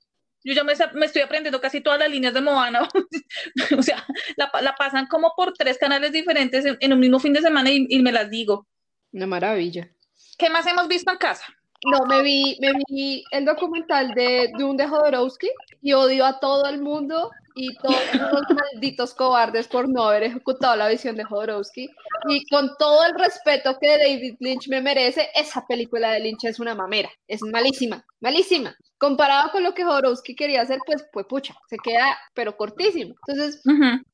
[0.43, 2.87] Yo ya me, estoy aprendiendo casi todas las líneas de Moana.
[3.77, 7.69] o sea, la, pasan como por tres canales diferentes en, un mismo fin de semana
[7.71, 8.67] y, me las digo.
[9.11, 9.89] Una maravilla.
[10.37, 11.45] ¿Qué más hemos visto en casa?
[11.83, 15.49] No, me vi, me vi el documental de Dune de Jodorowsky
[15.81, 20.75] y odio a todo el mundo y todos los malditos cobardes por no haber ejecutado
[20.75, 21.89] la visión de Jodorowsky.
[22.29, 26.59] Y con todo el respeto que David Lynch me merece, esa película de Lynch es
[26.59, 28.75] una mamera, es malísima, malísima.
[28.97, 33.15] Comparado con lo que Jodorowsky quería hacer, pues, pues pucha, se queda, pero cortísimo.
[33.27, 33.61] Entonces,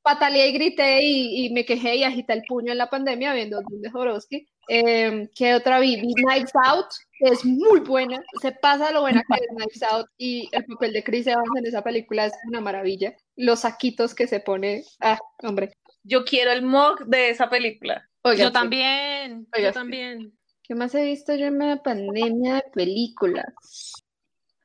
[0.02, 3.90] pataleé y grité y, me quejé y agité el puño en la pandemia viendo de
[3.90, 4.48] Jodorowsky.
[4.70, 6.00] Eh, ¿Qué otra vi?
[6.00, 6.88] Vi Knives Out,
[7.20, 11.04] es muy buena, se pasa lo buena que es Knives Out y el papel de
[11.04, 13.16] Chris Evans en esa película es una maravilla.
[13.38, 15.72] Los saquitos que se pone, ah, hombre.
[16.04, 18.10] Yo quiero el mug de esa película.
[18.38, 20.38] yo también, yo también.
[20.64, 23.54] ¿Qué más he visto yo en la pandemia de películas?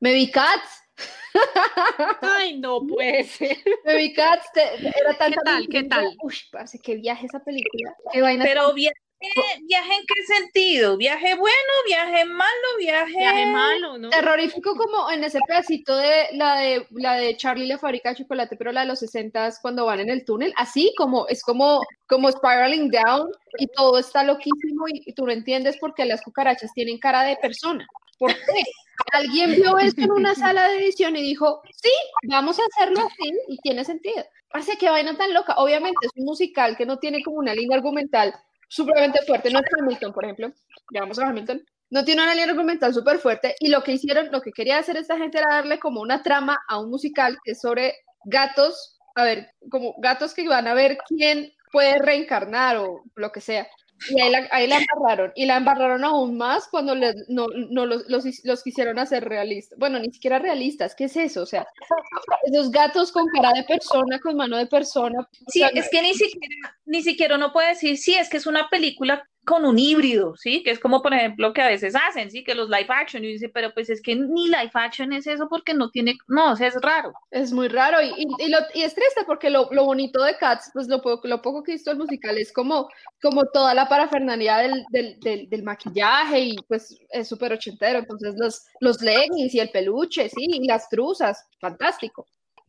[0.01, 0.81] Me vi Cats.
[2.21, 3.57] Ay, no puede ser.
[3.85, 4.45] Me vi Cats.
[4.55, 5.67] Era ¿Qué tal?
[5.69, 6.17] ¿Qué tal?
[6.21, 7.95] Uy, parece que viaje esa película.
[8.43, 8.93] Pero bien
[9.63, 10.97] ¿Viaje en qué sentido?
[10.97, 13.17] ¿Viaje bueno, viaje malo, viaje...
[13.17, 14.09] Viaje malo, ¿no?
[14.09, 18.55] Terrorífico como en ese pedacito de la de la de Charlie la fábrica de chocolate,
[18.57, 22.31] pero la de los 60 cuando van en el túnel, así como es como como
[22.31, 26.99] spiraling down y todo está loquísimo y, tú no entiendes por qué las cucarachas tienen
[26.99, 27.85] cara de persona.
[28.19, 28.63] ¿Por qué?
[29.13, 31.91] Alguien vio esto en una sala de edición y dijo, sí,
[32.29, 34.23] vamos a hacerlo así y tiene sentido.
[34.49, 35.55] Parece que vaina tan loca.
[35.57, 38.33] Obviamente es un musical que no tiene como una línea argumental
[38.73, 39.51] supremamente fuerte.
[39.51, 40.51] No es Hamilton, por ejemplo.
[40.93, 41.63] Ya vamos a Hamilton.
[41.91, 44.97] No tiene una línea argumental súper fuerte y lo que hicieron, lo que quería hacer
[44.97, 47.93] esta gente era darle como una trama a un musical que es sobre
[48.25, 53.41] gatos, a ver, como gatos que van a ver quién puede reencarnar o lo que
[53.41, 53.67] sea.
[54.09, 55.31] Y ahí la, ahí la embarraron.
[55.35, 59.77] Y la embarraron aún más cuando le, no, no los, los, los, quisieron hacer realistas.
[59.79, 60.95] Bueno, ni siquiera realistas.
[60.95, 61.43] ¿Qué es eso?
[61.43, 61.65] O sea,
[62.43, 65.27] esos gatos con cara de persona, con mano de persona.
[65.47, 68.69] Sí, es que ni siquiera, ni siquiera uno puede decir, sí, es que es una
[68.69, 70.63] película con un híbrido, ¿sí?
[70.63, 72.43] Que es como, por ejemplo, que a veces hacen, ¿sí?
[72.43, 75.47] Que los live action, y dice, pero pues es que ni live action es eso
[75.49, 77.13] porque no tiene, no, o sea, es raro.
[77.29, 80.71] Es muy raro y, y, lo, y es triste porque lo, lo, bonito de Cats,
[80.73, 82.87] pues lo poco, lo poco que visto el musical es como,
[83.21, 88.35] como toda la parafernalia del, del, del, del maquillaje y pues es súper ochentero, entonces
[88.37, 92.25] los, los leggings y el peluche, sí, y las truzas, fantástico.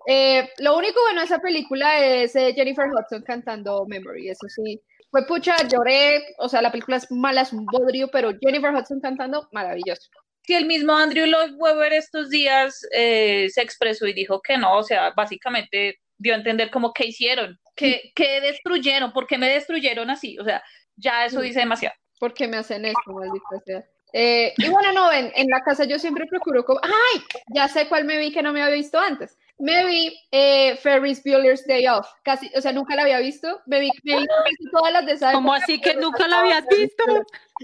[0.06, 4.80] Eh, lo único bueno de esa película es eh, Jennifer Hudson cantando Memory, eso sí,
[5.14, 8.98] fue pucha, lloré, o sea, la película es mala, es un bodrio, pero Jennifer Hudson
[9.00, 10.10] cantando, maravilloso.
[10.42, 14.76] Sí, el mismo Andrew Lloyd Webber estos días eh, se expresó y dijo que no,
[14.76, 19.48] o sea, básicamente dio a entender como que hicieron, que, que destruyeron, ¿por qué me
[19.48, 20.36] destruyeron así?
[20.40, 20.64] O sea,
[20.96, 21.94] ya eso dice demasiado.
[22.18, 23.84] ¿Por qué me hacen esto, maldita sea?
[24.12, 27.22] Eh, y bueno, no, en, en, la casa yo siempre procuro como, ¡ay!
[27.54, 29.38] Ya sé cuál me vi que no me había visto antes.
[29.58, 33.60] Me vi eh, Ferris Bueller's Day Off, casi, o sea, nunca la había visto.
[33.66, 36.66] Me vi, me vi casi todas las de esa ¿Cómo así que nunca la habías
[36.66, 37.04] visto?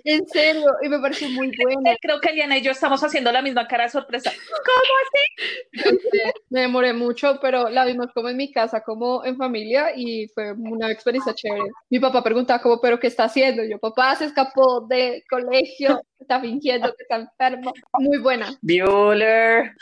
[0.05, 1.97] En serio, y me pareció muy buena.
[2.01, 4.31] Creo que Eliana y yo estamos haciendo la misma cara de sorpresa.
[4.31, 5.73] ¿Cómo así?
[6.51, 10.53] me demoré mucho, pero la vimos como en mi casa, como en familia, y fue
[10.53, 11.71] una experiencia chévere.
[11.89, 13.65] Mi papá preguntaba como, ¿pero qué está haciendo?
[13.65, 17.73] Yo, papá se escapó de colegio, está fingiendo que está enfermo.
[17.99, 18.57] Muy buena.
[18.63, 19.73] Bueller,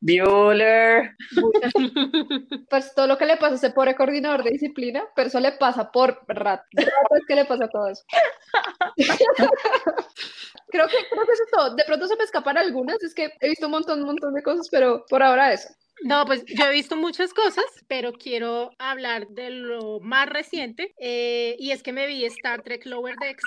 [0.00, 1.16] Bueller.
[2.68, 5.52] Pues todo lo que le pasa a ese pobre coordinador de disciplina, pero eso le
[5.52, 6.64] pasa por rato.
[7.26, 8.02] Que le pasa todo eso.
[10.68, 11.74] creo, que, creo que eso es todo.
[11.74, 14.42] De pronto se me escapan algunas, es que he visto un montón, un montón de
[14.42, 15.68] cosas, pero por ahora eso.
[16.04, 21.56] No, pues yo he visto muchas cosas, pero quiero hablar de lo más reciente, eh,
[21.58, 23.42] y es que me vi Star Trek Lower Decks,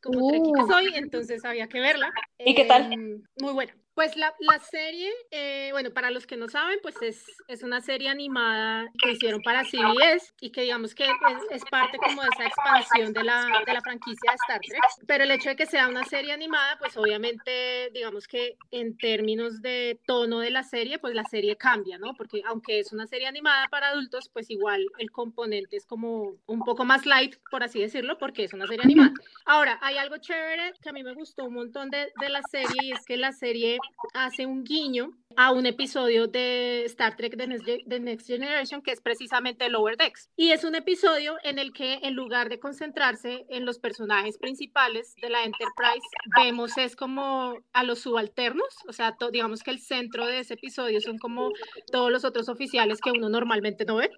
[0.00, 0.52] como uh.
[0.52, 2.12] que soy, entonces había que verla.
[2.38, 2.92] ¿Y qué tal?
[2.92, 3.74] Em, muy buena.
[3.94, 7.82] Pues la, la serie, eh, bueno, para los que no saben, pues es, es, una
[7.82, 11.10] serie animada que hicieron para CBS y que digamos que es,
[11.50, 14.80] es, parte como de esa expansión de la, de la franquicia de Star Trek.
[15.06, 19.60] Pero el hecho de que sea una serie animada, pues obviamente, digamos que en términos
[19.60, 22.14] de tono de la serie, pues la serie cambia, ¿no?
[22.14, 26.60] Porque aunque es una serie animada para adultos, pues igual el componente es como un
[26.64, 29.12] poco más light, por así decirlo, porque es una serie animada.
[29.44, 32.84] Ahora, hay algo chévere que a mí me gustó un montón de, de la serie
[32.84, 33.78] y es que la serie
[34.14, 39.68] hace un guiño a un episodio de Star Trek The Next, Generation que es precisamente
[39.68, 40.30] Lower Decks.
[40.36, 45.14] Y es un episodio en el que en lugar de concentrarse en los personajes principales
[45.20, 50.26] de la Enterprise, vemos es como a los subalternos, o sea, digamos que el centro
[50.26, 51.50] de ese episodio son como
[51.90, 54.10] todos los otros oficiales que uno normalmente no ve.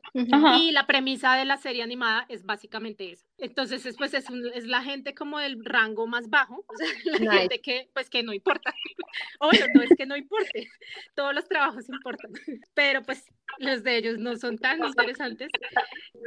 [0.58, 3.24] Y la premisa de la serie animada es básicamente eso.
[3.38, 6.86] Entonces, pues es, es la gente como del rango más bajo, o sea,
[7.32, 8.72] la gente que pues que no importa.
[9.40, 10.70] o bueno, no es que no importe
[11.14, 12.32] todos los trabajos importan,
[12.74, 13.24] pero pues
[13.58, 15.48] los de ellos no son tan interesantes.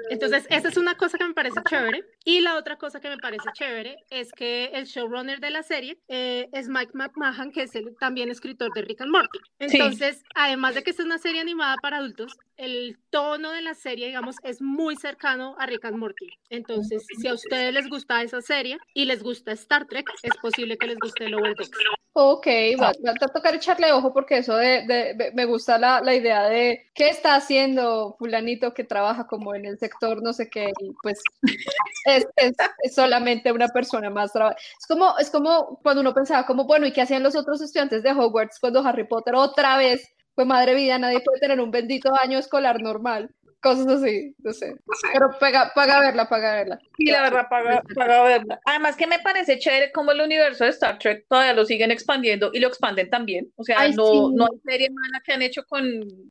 [0.09, 2.03] Entonces, esa es una cosa que me parece chévere.
[2.23, 5.97] Y la otra cosa que me parece chévere es que el showrunner de la serie
[6.07, 9.39] eh, es Mike McMahon, que es el, también escritor de Rick and Morty.
[9.59, 14.07] Entonces, además de que es una serie animada para adultos, el tono de la serie,
[14.07, 16.29] digamos, es muy cercano a Rick and Morty.
[16.49, 20.77] Entonces, si a ustedes les gusta esa serie y les gusta Star Trek, es posible
[20.77, 21.71] que les guste Lower Decks.
[22.19, 22.47] Ok,
[22.81, 26.89] va, a tocar echarle ojo porque eso de, de, me gusta la, la, idea de
[26.95, 31.21] qué está haciendo fulanito que trabaja como en el sector no sé qué, y pues
[32.05, 32.25] es,
[32.93, 34.31] solamente una persona más.
[34.35, 38.03] Es como, es como cuando uno pensaba como, bueno, ¿y qué hacían los otros estudiantes
[38.03, 42.13] de Hogwarts cuando Harry Potter otra vez pues madre vida, nadie puede tener un bendito
[42.13, 43.31] año escolar normal.
[43.59, 44.75] Cosas así, no sé.
[45.13, 46.79] Pero paga, paga verla, paga verla.
[46.95, 48.59] Sí, la verdad, paga, paga verla.
[48.65, 52.51] Además que me parece chévere cómo el universo de Star Trek todavía lo siguen expandiendo
[52.53, 53.51] y lo expanden también.
[53.55, 54.35] O sea, no, sí.
[54.35, 55.83] no hay serie mala que han hecho con,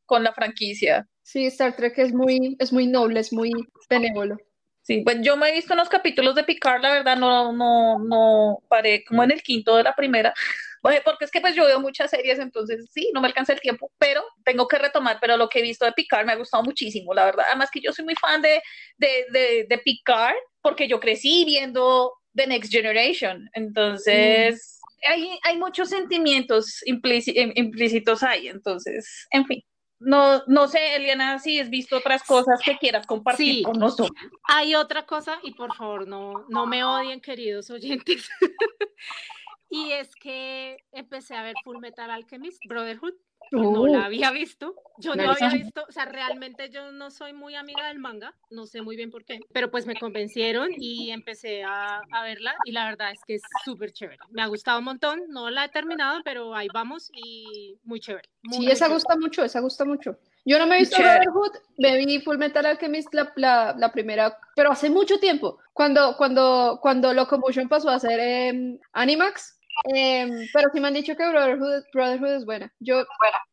[0.04, 1.08] con la franquicia.
[1.22, 3.50] Sí, Star Trek es muy, es muy noble, es muy
[3.90, 4.36] benévolo.
[4.82, 8.62] Sí, pues yo me he visto unos capítulos de Picard, la verdad no, no, no
[8.68, 10.32] paré como en el quinto de la primera.
[11.04, 13.90] porque es que pues yo veo muchas series, entonces sí, no me alcanza el tiempo,
[13.98, 17.14] pero tengo que retomar, pero lo que he visto de Picard me ha gustado muchísimo,
[17.14, 17.46] la verdad.
[17.48, 18.62] Además que yo soy muy fan de,
[18.98, 25.10] de, de, de Picard, porque yo crecí viendo The Next Generation, entonces mm.
[25.10, 29.62] hay, hay muchos sentimientos implícitos ahí, entonces, en fin.
[29.98, 34.10] No, no sé, Eliana, si has visto otras cosas que quieras compartir sí, con nosotros.
[34.44, 38.28] Hay otra cosa, y por favor, no, no me odien, queridos oyentes.
[39.68, 43.14] Y es que empecé a ver Full Metal Alchemist, Brotherhood.
[43.50, 44.74] no la había visto.
[44.98, 48.66] Yo no había visto, o sea, realmente yo no soy muy amiga del manga, no
[48.66, 52.72] sé muy bien por qué, pero pues me convencieron y empecé a, a verla y
[52.72, 54.18] la verdad es que es súper chévere.
[54.30, 58.28] Me ha gustado un montón, no la he terminado, pero ahí vamos y muy chévere.
[58.50, 60.18] sí, esa gusta mucho, esa gusta mucho.
[60.48, 64.38] Yo no me he visto Brotherhood, me vi Full Metal Alchemist la, la, la, primera,
[64.54, 70.68] pero hace mucho tiempo, cuando, cuando, cuando Locomotion pasó a ser eh, Animax, Em, pero
[70.72, 72.72] sí me han dicho que Brotherhood, Brotherhood es buena.
[72.80, 73.04] Yo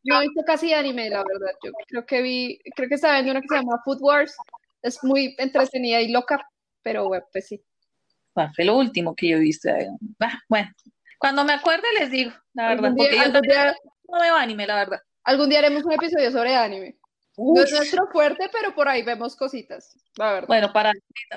[0.04, 1.54] no he visto casi anime, la verdad.
[1.62, 4.34] Yo creo que vi, creo que estaba viendo una que se llama Food Wars.
[4.82, 6.46] Es muy entretenida y loca,
[6.82, 7.62] pero bueno, pues sí.
[8.54, 9.70] fue lo último que yo he visto.
[10.48, 10.70] Bueno,
[11.18, 12.92] cuando me acuerde les digo, la verdad.
[12.96, 15.00] porque yo no veo anime, la verdad.
[15.24, 16.98] Algún día haremos un episodio sobre anime.
[17.36, 20.48] No es nuestro fuerte, pero por ahí vemos cositas, la verdad.
[20.48, 20.92] Bueno, para,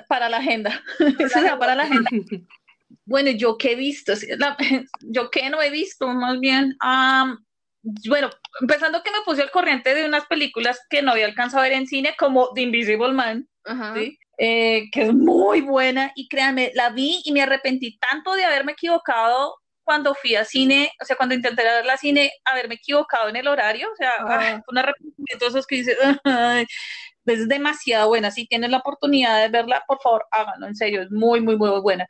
[0.08, 0.84] para la agenda.
[1.60, 2.10] Para la agenda.
[3.08, 4.14] Bueno, yo que he visto,
[5.01, 6.76] yo que no he visto, más bien,
[8.08, 8.30] bueno,
[8.60, 11.74] empezando que me puse al corriente de unas películas que no había alcanzado a ver
[11.74, 13.47] en cine, como The Invisible Man,
[14.38, 18.74] eh, que es muy buena, y créanme, la vi y me arrepentí tanto de haberme
[18.74, 19.55] equivocado
[19.86, 23.47] cuando fui a cine, o sea, cuando intenté ver la cine, haberme equivocado en el
[23.47, 25.97] horario, o sea, uh un arrepentimiento de esos que dices,
[27.26, 31.10] es demasiado buena, si tienes la oportunidad de verla, por favor, háganlo, en serio, es
[31.10, 32.05] muy, muy, muy buena.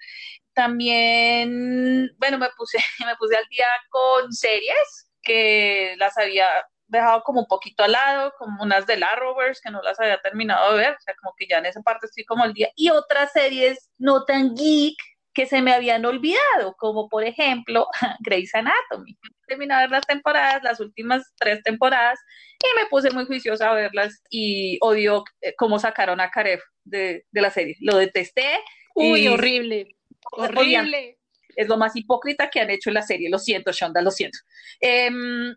[0.58, 6.47] También, bueno, me puse, me puse al día con series que las había
[6.88, 10.20] dejado como un poquito al lado, como unas de la Rovers que no las había
[10.20, 12.72] terminado de ver, o sea, como que ya en esa parte estoy como al día,
[12.76, 14.97] y otras series no tan geek
[15.32, 17.86] que se me habían olvidado, como por ejemplo
[18.22, 19.16] Grey's Anatomy.
[19.45, 22.18] Terminé de ver las temporadas, las últimas tres temporadas,
[22.64, 27.28] y me puse muy juiciosa a verlas y odio eh, cómo sacaron a Karev de,
[27.30, 27.76] de la serie.
[27.80, 28.60] Lo detesté.
[28.95, 29.97] Uy, horrible.
[30.32, 31.18] Horrible.
[31.56, 33.30] Es lo más hipócrita que han hecho en la serie.
[33.30, 34.38] Lo siento, Shonda, lo siento.
[34.80, 35.56] Em,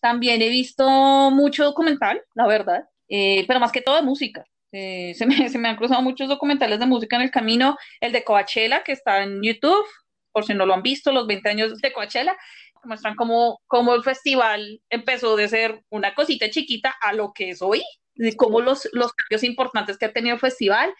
[0.00, 0.86] también he visto
[1.30, 4.44] mucho documental, la verdad, eh, pero más que todo de música.
[4.72, 7.76] Eh, se, me, se, me, han cruzado muchos documentales de música en el camino.
[8.00, 9.86] El de Coachella, que está en YouTube,
[10.32, 12.36] por si no lo han visto, los 20 años de Coachella,
[12.84, 17.62] muestran cómo, cómo el festival empezó de ser una cosita chiquita a lo que es
[17.62, 17.82] hoy,
[18.14, 20.92] y cómo los, los cambios importantes que ha tenido el festival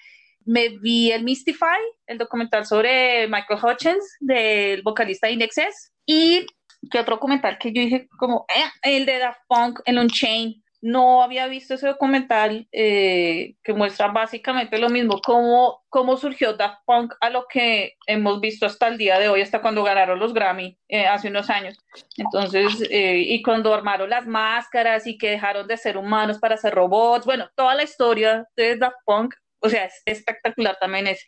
[0.45, 6.47] me vi el Mystify, el documental sobre Michael Hutchins, del vocalista de Indexes, y
[6.91, 11.25] que otro documental que yo dije como, eh, el de Daft Punk, el Unchained, no
[11.25, 17.15] había visto ese documental eh, que muestra básicamente lo mismo, cómo, cómo surgió Daft Punk
[17.21, 20.79] a lo que hemos visto hasta el día de hoy, hasta cuando ganaron los Grammy
[20.89, 21.77] eh, hace unos años.
[22.17, 27.27] Entonces, y cuando armaron las máscaras y que dejaron de ser humanos para ser robots,
[27.27, 31.27] bueno, toda la historia de Daft Punk o sea, es espectacular también ese.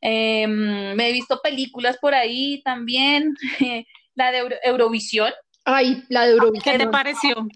[0.00, 3.34] Em, me he visto películas por ahí también,
[4.14, 5.32] la de Eurovisión.
[5.64, 6.78] Ay, la de Eurovisión.
[6.78, 7.46] ¿Qué te pareció?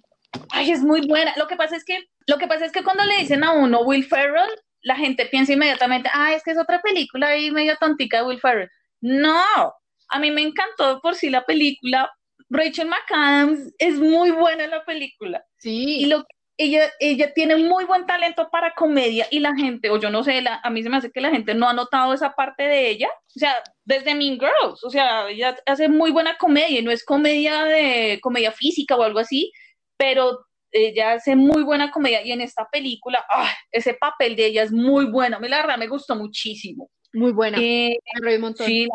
[0.50, 1.32] Ay, es muy buena.
[1.36, 3.80] Lo que pasa es que, lo que pasa es que cuando le dicen a uno
[3.80, 4.50] Will Ferrell,
[4.82, 8.40] la gente piensa inmediatamente, ah, es que es otra película ahí medio tontica de Will
[8.40, 8.70] Ferrell.
[9.00, 9.44] No,
[10.08, 12.10] a mí me encantó por sí la película.
[12.50, 15.44] Rachel McAdams es muy buena en la película.
[15.56, 16.00] Sí.
[16.00, 16.24] Y lo,
[16.56, 20.44] ella, ella tiene muy buen talento para comedia y la gente, o yo no sé,
[20.46, 23.08] a mí se me hace que la gente no ha notado esa parte de ella.
[23.36, 27.04] O sea, desde Mean Girls, o sea, ella hace muy buena comedia y no es
[27.04, 29.52] comedia de comedia física o algo así,
[29.96, 33.50] pero ella hace muy buena comedia y en esta película, ¡ah!
[33.70, 35.36] ese papel de ella es muy bueno.
[35.36, 36.90] A mí la verdad me gustó muchísimo.
[37.12, 37.58] Muy buena.
[37.60, 37.96] Eh,
[38.58, 38.88] sí,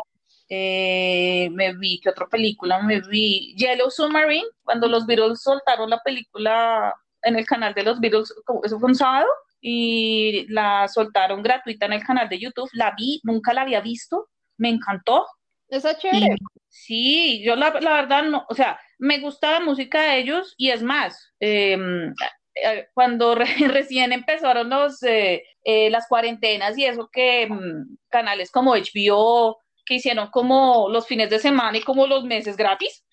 [0.48, 2.82] eh, me vi, ¿qué otra película?
[2.82, 8.00] Me vi Yellow Submarine, cuando los Beatles soltaron la película en el canal de los
[8.00, 9.28] Beatles, eso fue un sábado,
[9.60, 12.70] y la soltaron gratuita en el canal de YouTube.
[12.72, 15.26] La vi, nunca la había visto, me encantó.
[15.68, 16.36] Esa chévere.
[16.68, 20.70] sí, yo la, la, verdad no, o sea, me gusta la música de ellos y
[20.70, 22.12] es más, em,
[22.54, 23.34] eh, cuando
[23.84, 29.94] recién empezaron los, eh, eh, las cuarentenas y eso que mm, canales como HBO que
[29.94, 33.04] hicieron como los fines de semana y como los meses gratis.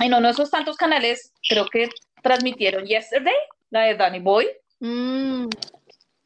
[0.00, 1.88] Y no, no esos tantos canales, creo que
[2.22, 3.34] transmitieron Yesterday,
[3.70, 4.48] la de Danny Boy.
[4.80, 5.48] Mm.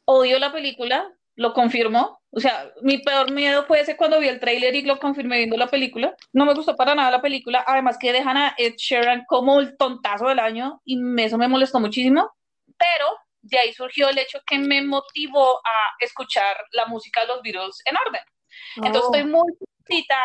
[0.05, 2.21] Odio la película, lo confirmo.
[2.31, 5.57] O sea, mi peor miedo fue ese cuando vi el tráiler y lo confirmé viendo
[5.57, 6.15] la película.
[6.33, 7.65] No me gustó para nada la película.
[7.67, 11.79] Además que dejan a Ed Sheeran como el tontazo del año y eso me molestó
[11.79, 12.31] muchísimo.
[12.79, 13.07] Pero
[13.43, 17.83] de ahí surgió el hecho que me motivó a escuchar la música de los Beatles
[17.85, 18.23] en orden.
[18.77, 19.15] Entonces oh.
[19.15, 19.53] estoy muy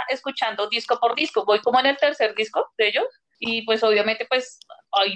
[0.09, 1.43] escuchando disco por disco.
[1.45, 3.05] Voy como en el tercer disco de ellos
[3.39, 4.59] y pues obviamente pues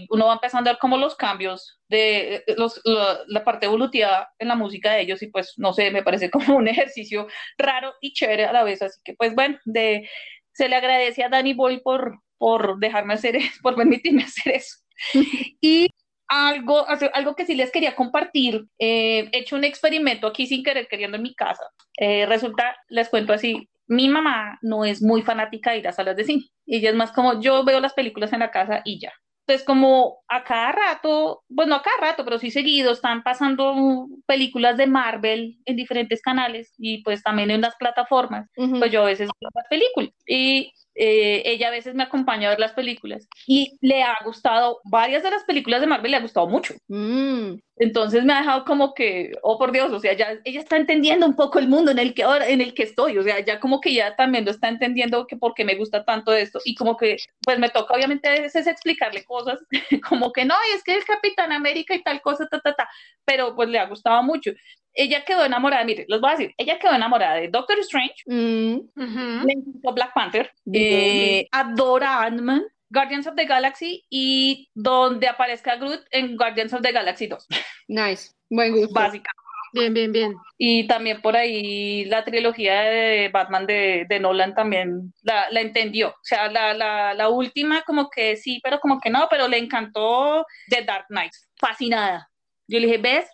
[0.09, 4.55] uno va empezando a ver como los cambios de los, la, parte evolutiva en la
[4.55, 8.45] música de ellos y pues no sé, me parece como un ejercicio raro y chévere
[8.45, 10.07] a la vez, así que pues bueno, de,
[10.53, 14.77] se le agradece a Danny Boy por, por dejarme hacer eso, por permitirme hacer eso.
[15.61, 15.87] y
[16.27, 20.87] algo, algo que sí les quería compartir, eh, he hecho un experimento aquí sin querer
[20.87, 21.63] queriendo en mi casa.
[21.97, 26.15] Eh, resulta, les cuento así, mi mamá no es muy fanática de ir a salas
[26.15, 26.45] de cine.
[26.65, 29.11] Ella es más como yo veo las películas en la casa y ya.
[29.45, 34.77] Entonces, como a cada rato, bueno, a cada rato, pero sí seguido, están pasando películas
[34.77, 39.29] de Marvel en diferentes canales y pues también en las plataformas, pues yo a veces
[39.41, 40.13] veo las películas.
[40.25, 44.81] Y eh, ella a veces me acompaña a ver las películas y le ha gustado,
[44.83, 46.73] varias de las películas de Marvel le ha gustado mucho.
[46.87, 47.55] Mm.
[47.77, 51.25] Entonces me ha dejado como que, oh por Dios, o sea, ya ella está entendiendo
[51.25, 53.59] un poco el mundo en el que ahora, en el que estoy, o sea, ya
[53.59, 56.75] como que ya también lo está entendiendo que por qué me gusta tanto esto y
[56.75, 59.59] como que, pues me toca obviamente a veces explicarle cosas,
[60.07, 62.89] como que no, es que el Capitán América y tal cosa, ta, ta, ta,
[63.25, 64.51] pero pues le ha gustado mucho
[64.93, 69.45] ella quedó enamorada, mire, les voy a decir, ella quedó enamorada de Doctor Strange, mm.
[69.45, 76.01] le encantó Black Panther, eh, adora Ant-Man, Guardians of the Galaxy y donde aparezca Groot
[76.11, 77.47] en Guardians of the Galaxy 2.
[77.87, 78.93] Nice, buen gusto.
[78.93, 79.31] Básica.
[79.73, 80.35] Bien, bien, bien.
[80.57, 86.09] Y también por ahí la trilogía de Batman de, de Nolan también la, la, entendió.
[86.09, 89.57] O sea, la, la, la última como que sí, pero como que no, pero le
[89.57, 91.31] encantó The Dark Knight.
[91.57, 92.30] Fascinada.
[92.71, 93.25] Yo le dije, ¿ves?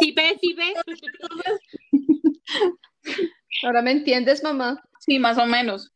[0.00, 0.74] Sí, ves, sí, ves.
[3.62, 4.82] Ahora me entiendes, mamá.
[4.98, 5.92] Sí, más o menos.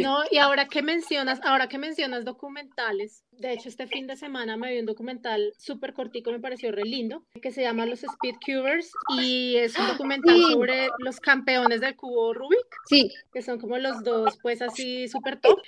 [0.00, 4.56] No, y ahora que mencionas, ahora que mencionas documentales, de hecho este fin de semana
[4.56, 8.36] me vi un documental súper cortico, me pareció re lindo, que se llama Los Speed
[8.44, 13.10] Cubers y es un documental sobre los campeones del cubo Rubik, sí.
[13.32, 15.60] que son como los dos, pues así súper top.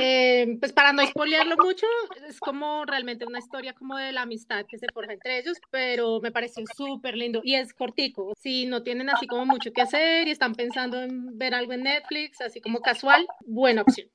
[0.00, 1.86] Eh, pues para no spoilearlo mucho,
[2.26, 6.20] es como realmente una historia como de la amistad que se forja entre ellos, pero
[6.20, 8.32] me pareció súper lindo y es cortico.
[8.40, 11.84] Si no tienen así como mucho que hacer y están pensando en ver algo en
[11.84, 14.08] Netflix, así como casual, buena opción.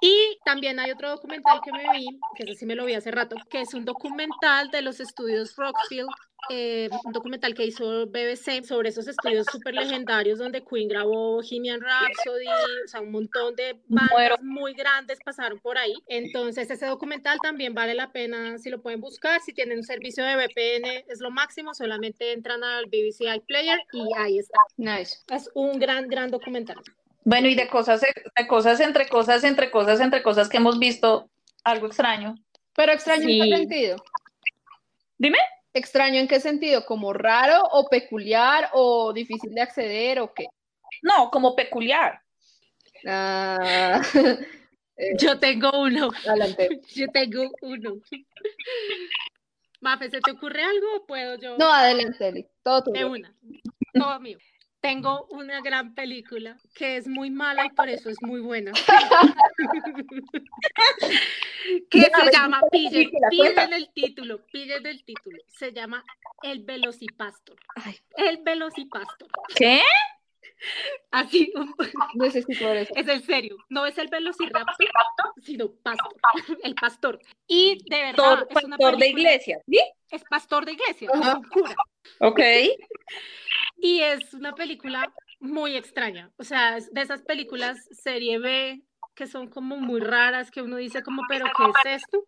[0.00, 3.10] Y también hay otro documental que me vi, que ese sí me lo vi hace
[3.10, 6.08] rato, que es un documental de los estudios Rockfield,
[6.48, 11.80] eh, un documental que hizo BBC sobre esos estudios súper legendarios donde Queen grabó Bohemian
[11.80, 15.94] Rhapsody, o sea, un montón de bandas muy grandes pasaron por ahí.
[16.08, 19.40] Entonces, ese documental también vale la pena si lo pueden buscar.
[19.42, 24.08] Si tienen un servicio de VPN, es lo máximo, solamente entran al BBC iPlayer y
[24.16, 24.58] ahí está.
[24.76, 25.18] Nice.
[25.30, 26.78] Es un gran, gran documental.
[27.30, 31.30] Bueno, y de cosas, de cosas entre cosas, entre cosas, entre cosas que hemos visto,
[31.62, 32.34] algo extraño.
[32.74, 33.96] Pero extraño en qué sentido.
[35.16, 35.38] Dime.
[35.72, 36.84] ¿Extraño en qué sentido?
[36.84, 40.46] ¿Como raro o peculiar o difícil de acceder o qué?
[41.02, 42.20] No, como peculiar.
[43.06, 44.02] Ah,
[44.96, 46.10] eh, Yo tengo uno.
[46.28, 46.80] Adelante.
[46.96, 48.00] Yo tengo uno.
[49.80, 51.56] Mafe, ¿se te ocurre algo o puedo yo?
[51.58, 52.46] No, adelante, Eli.
[52.64, 52.98] Todo tuyo.
[52.98, 53.32] De una.
[53.94, 54.36] Todo mío
[54.80, 58.72] tengo una gran película que es muy mala y por eso es muy buena.
[61.90, 65.38] que se llama, pillen, pillen el título, pillen el título.
[65.48, 66.04] Se llama
[66.42, 67.56] El Velocipastor.
[68.16, 69.28] el Velocipastor.
[69.54, 69.82] ¿Qué?
[71.10, 71.52] Así.
[72.14, 72.92] Necesito eso.
[72.96, 73.56] Es el serio.
[73.68, 76.14] No es el Velociraptor, sino pastor.
[76.62, 77.20] El pastor.
[77.46, 78.46] Y de verdad.
[78.48, 79.80] es una pastor de iglesia, ¿sí?
[80.10, 81.74] Es pastor de iglesia, es un cura.
[82.20, 82.40] Ok.
[83.82, 86.30] Y es una película muy extraña.
[86.36, 88.82] O sea, de esas películas serie B
[89.14, 92.22] que son como muy raras, que uno dice como, pero ¿qué es esto?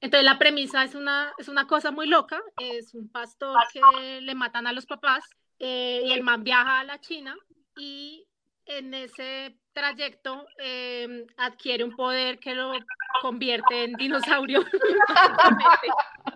[0.00, 2.40] Entonces la premisa es una, es una cosa muy loca.
[2.58, 5.24] Es un pastor que le matan a los papás
[5.58, 7.36] eh, y el man viaja a la China
[7.76, 8.26] y
[8.66, 12.72] en ese trayecto em, adquiere un poder que lo
[13.20, 14.64] convierte en dinosaurio.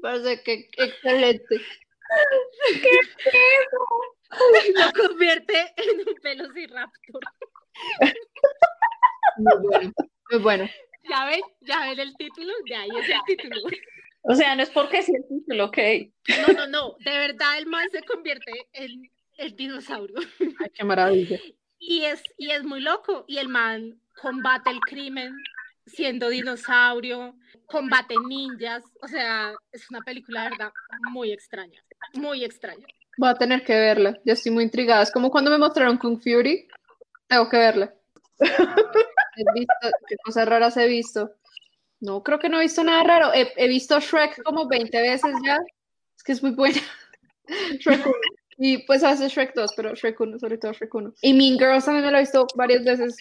[0.00, 1.60] Parece que excelente.
[2.82, 3.16] ¿Qué es
[4.74, 7.20] Lo convierte en un velociraptor.
[9.36, 9.92] Muy bueno.
[10.30, 10.68] Muy bueno.
[11.08, 11.40] ¿Ya ven?
[11.60, 12.52] ¿Ya ven el título?
[12.68, 13.60] Ya ahí es el título.
[14.22, 15.78] O sea, no es porque sea el título, ok.
[16.28, 16.96] No, no, no.
[17.00, 20.16] De verdad el man se convierte en el dinosaurio.
[20.40, 21.38] Ay, qué maravilla.
[21.78, 23.24] Y es, y es muy loco.
[23.28, 25.34] Y el man combate el crimen
[25.88, 27.34] siendo dinosaurio,
[27.66, 30.72] combate ninjas, o sea, es una película, de verdad,
[31.10, 31.82] muy extraña,
[32.14, 32.86] muy extraña.
[33.16, 36.20] Voy a tener que verla, ya estoy muy intrigada, es como cuando me mostraron Kung
[36.20, 36.68] Fury,
[37.26, 37.94] tengo que verla.
[38.40, 41.32] he visto, qué cosas raras he visto.
[42.00, 43.32] No, creo que no he visto nada raro.
[43.34, 45.58] He, visto Shrek como 20 veces ya.
[46.28, 46.80] Es que es muy buena.
[47.80, 48.14] Shrek 1.
[48.58, 51.14] Y pues hace Shrek 2, pero Shrek 1, sobre todo Shrek 1.
[51.22, 53.16] Y Mean Girls también me lo he visto varias veces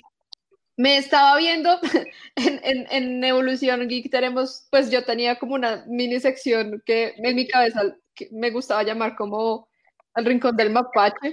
[0.77, 1.79] me estaba viendo
[2.35, 7.35] en, en, en, Evolución Geek tenemos, pues yo tenía como una mini sección que en
[7.35, 7.95] mi cabeza
[8.31, 9.67] me gustaba llamar como
[10.15, 11.31] el rincón del mapache,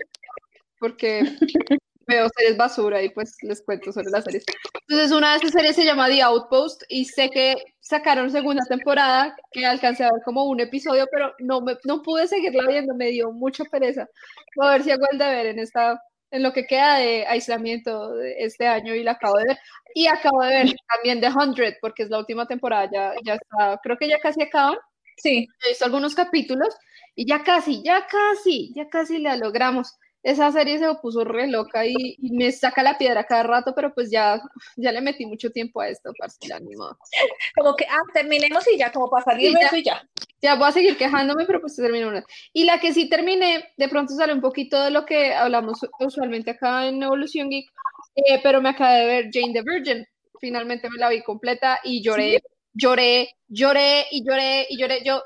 [0.78, 1.24] porque
[2.06, 4.44] veo series basura y pues les cuento sobre las series.
[4.88, 9.36] Entonces una de esas series se llama The Outpost y sé que sacaron segunda temporada
[9.52, 13.10] que alcancé a ver como un episodio, pero no, me, no pude seguirla viendo, me
[13.10, 14.08] dio mucha pereza.
[14.56, 16.00] Voy a ver si hago el deber en esta
[16.34, 19.58] en lo que queda de aislamiento de este año y la acabo de ver.
[19.94, 23.78] Y acabo de ver también The Hundred, porque es la última temporada, ya, ya está,
[23.80, 24.76] creo que ya casi acaba.
[25.16, 25.46] Sí.
[25.64, 26.76] He visto algunos capítulos
[27.14, 31.86] y ya casi, ya casi, ya casi la logramos esa serie se puso re loca
[31.86, 34.40] y, me saca la piedra cada rato, pero pues ya,
[34.74, 36.98] ya le metí mucho tiempo a esto, para ser animado.
[37.54, 40.02] Como que, ah, terminemos y ya, como para salir eso y ya.
[40.40, 42.24] Ya voy a seguir quejándome, pero pues termino una.
[42.52, 46.52] Y la que sí terminé, de pronto sale un poquito de lo que hablamos usualmente
[46.52, 47.70] acá en Evolución Geek,
[48.16, 50.06] eh, pero me acabé de ver Jane the Virgin.
[50.40, 52.42] Finalmente me la vi completa y lloré
[52.74, 55.02] lloré, lloré y lloré y lloré.
[55.04, 55.22] Yo,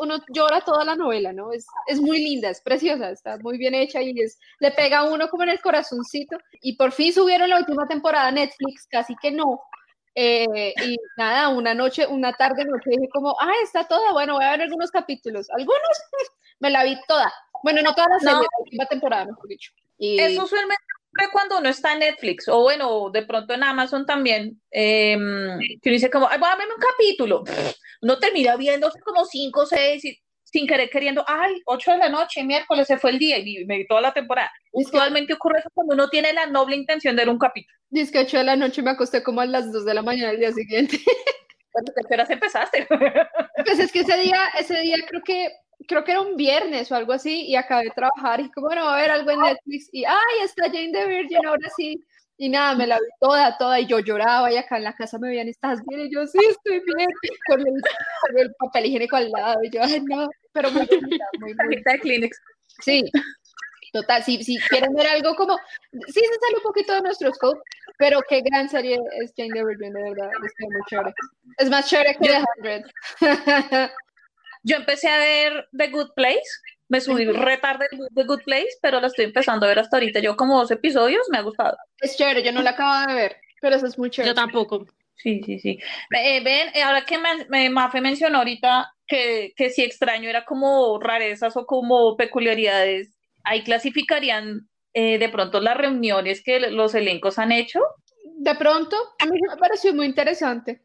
[0.00, 1.52] uno llora toda la novela, ¿no?
[1.52, 5.04] Es, es muy linda, es preciosa, está muy bien hecha y es, le pega a
[5.04, 6.36] uno como en el corazoncito.
[6.62, 9.60] Y por fin subieron la última temporada a Netflix, casi que no.
[10.14, 14.44] Eh, y nada, una noche, una tarde, noche dije como, ah, está toda, bueno, voy
[14.44, 15.48] a ver algunos capítulos.
[15.50, 15.80] Algunos
[16.60, 17.32] me la vi toda.
[17.62, 19.72] Bueno, no toda la serie, la última temporada, mejor dicho.
[19.98, 20.18] Y...
[20.18, 20.82] Es usualmente
[21.32, 25.16] cuando uno está en Netflix o bueno, de pronto en Amazon también, eh,
[25.82, 27.44] que uno dice como, voy a verme un capítulo,
[28.02, 30.18] uno termina viendo como cinco o seis y
[30.50, 33.78] sin querer queriendo, ay, ocho de la noche, miércoles se fue el día y me
[33.78, 34.50] vi toda la temporada.
[34.72, 37.78] Usualmente ocurre eso cuando uno tiene la noble intención de ver un capítulo.
[37.88, 40.30] Dice que ocho de la noche me acosté como a las dos de la mañana
[40.30, 40.98] del día siguiente.
[41.72, 42.86] ¿Cuántas horas empezaste?
[43.64, 45.52] Pues es que ese día, ese día creo que
[45.86, 48.88] creo que era un viernes o algo así, y acabé de trabajar y como, bueno,
[48.88, 52.04] a ver algo en Netflix, y ¡ay, está Jane the Virgin, ahora sí!
[52.36, 55.18] Y nada, me la vi toda, toda, y yo lloraba, y acá en la casa
[55.18, 56.06] me veían, ¿estás bien?
[56.06, 57.08] Y yo, sí, estoy bien,
[57.46, 57.60] con
[58.38, 62.30] el, papel higiénico al lado, y yo, ay, no, pero muy bonita, muy de
[62.82, 63.04] Sí,
[63.92, 65.58] total, si, si quieren ver algo como,
[65.92, 67.60] sí se sale un poquito de nuestro scope,
[67.98, 71.12] pero qué gran serie es Jane the Virgin, de verdad, es muy chévere.
[71.58, 72.84] Es más chévere que The
[73.20, 73.90] 100.
[74.62, 76.42] Yo empecé a ver The Good Place,
[76.88, 80.20] me subí retarde The Good Place, pero la estoy empezando a ver hasta ahorita.
[80.20, 81.76] Yo como dos episodios, me ha gustado.
[82.00, 84.30] Es chévere, yo no la acabo de ver, pero eso es muy chévere.
[84.30, 84.86] Yo tampoco.
[85.14, 85.78] Sí, sí, sí.
[86.16, 90.98] Eh, ven, eh, ahora que me, Mafe mencionó ahorita que, que si extraño era como
[90.98, 97.52] rarezas o como peculiaridades, ahí clasificarían eh, de pronto las reuniones que los elencos han
[97.52, 97.80] hecho.
[98.38, 100.82] De pronto, a mí me pareció muy interesante.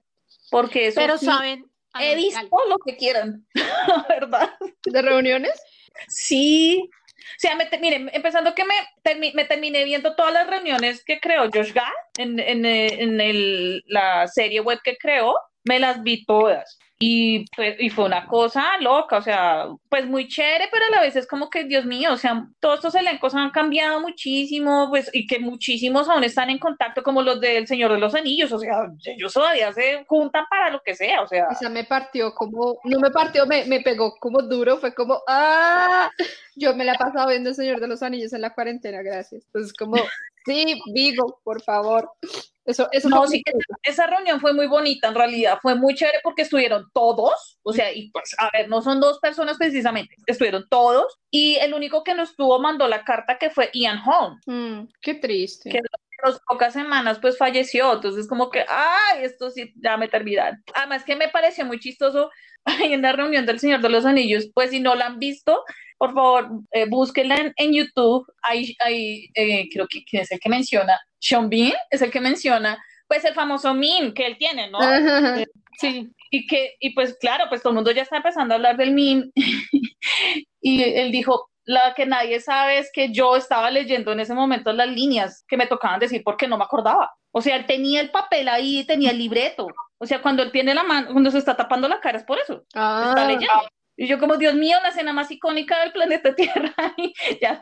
[0.51, 1.65] Porque eso Pero saben,
[1.99, 3.45] He visto lo que quieran,
[4.09, 4.49] ¿verdad?
[4.83, 5.61] ¿De reuniones?
[6.07, 6.89] Sí.
[6.91, 11.49] O sea, me, miren, empezando que me, me terminé viendo todas las reuniones que creó
[11.51, 16.77] Josh Gad en, en, en el, la serie web que creó, me las vi todas.
[16.97, 21.01] Y, pues, y fue una cosa loca, o sea, pues muy chévere, pero a la
[21.01, 25.09] vez es como que, Dios mío, o sea, todos estos elencos han cambiado muchísimo, pues,
[25.11, 28.59] y que muchísimos aún están en contacto, como los del Señor de los Anillos, o
[28.59, 31.49] sea, ellos todavía se juntan para lo que sea, o sea.
[31.51, 35.21] O sea, me partió como, no me partió, me, me pegó como duro, fue como,
[35.27, 36.09] ¡ah!
[36.55, 39.43] Yo me la he pasado viendo el Señor de los Anillos en la cuarentena, gracias.
[39.47, 39.97] Entonces, como,
[40.45, 42.09] sí, Vigo, por favor.
[42.65, 43.43] Eso, eso no, sí,
[43.83, 47.93] esa reunión fue muy bonita, en realidad, fue muy chévere porque estuvieron todos, o sea,
[47.93, 52.15] y pues, a ver, no son dos personas precisamente, estuvieron todos, y el único que
[52.15, 54.41] nos tuvo mandó la carta que fue Ian Holmes.
[54.47, 55.69] Mm, qué triste.
[55.69, 55.81] Que
[56.23, 60.63] las pocas semanas pues falleció, entonces como que, ay, esto sí, ya me terminaron.
[60.73, 62.31] Además que me pareció muy chistoso
[62.83, 65.63] en la reunión del Señor de los Anillos, pues si no la han visto,
[65.97, 70.49] por favor, eh, búsquenla en, YouTube, ahí, ahí eh, creo que, que es el que
[70.49, 74.79] menciona sean Bean es el que menciona, pues el famoso meme que él tiene, ¿no?
[74.81, 75.45] Eh,
[75.79, 76.09] sí.
[76.29, 78.91] Y que, y pues claro, pues todo el mundo ya está empezando a hablar del
[78.91, 79.31] meme.
[80.61, 84.71] y él dijo, la que nadie sabe es que yo estaba leyendo en ese momento
[84.71, 87.13] las líneas que me tocaban decir porque no me acordaba.
[87.31, 89.67] O sea, él tenía el papel ahí, tenía el libreto.
[89.97, 92.39] O sea, cuando él tiene la mano, cuando se está tapando la cara es por
[92.39, 92.63] eso.
[92.73, 93.07] Ah.
[93.09, 93.47] Está leyendo.
[93.97, 96.73] Y yo como, Dios mío, la escena más icónica del planeta Tierra.
[97.41, 97.59] ya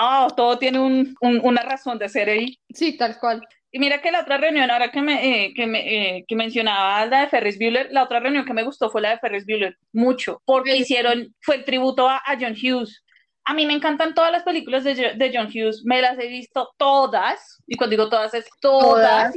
[0.00, 2.58] oh, todo tiene un, una razón de ser ahí.
[2.72, 3.42] Sí, tal cual.
[3.72, 5.80] Y mira que la otra reunión, ahora que, me, eh, que, me,
[6.16, 9.10] eh, que mencionaba la de Ferris Bueller, la otra reunión que me gustó fue la
[9.10, 13.04] de Ferris Bueller, mucho, porque hicieron, fue el tributo a, John Hughes.
[13.46, 16.68] A mí me encantan todas las películas de, de, John Hughes, me las he visto
[16.76, 19.34] todas, y cuando digo todas es todas, ¿Todas?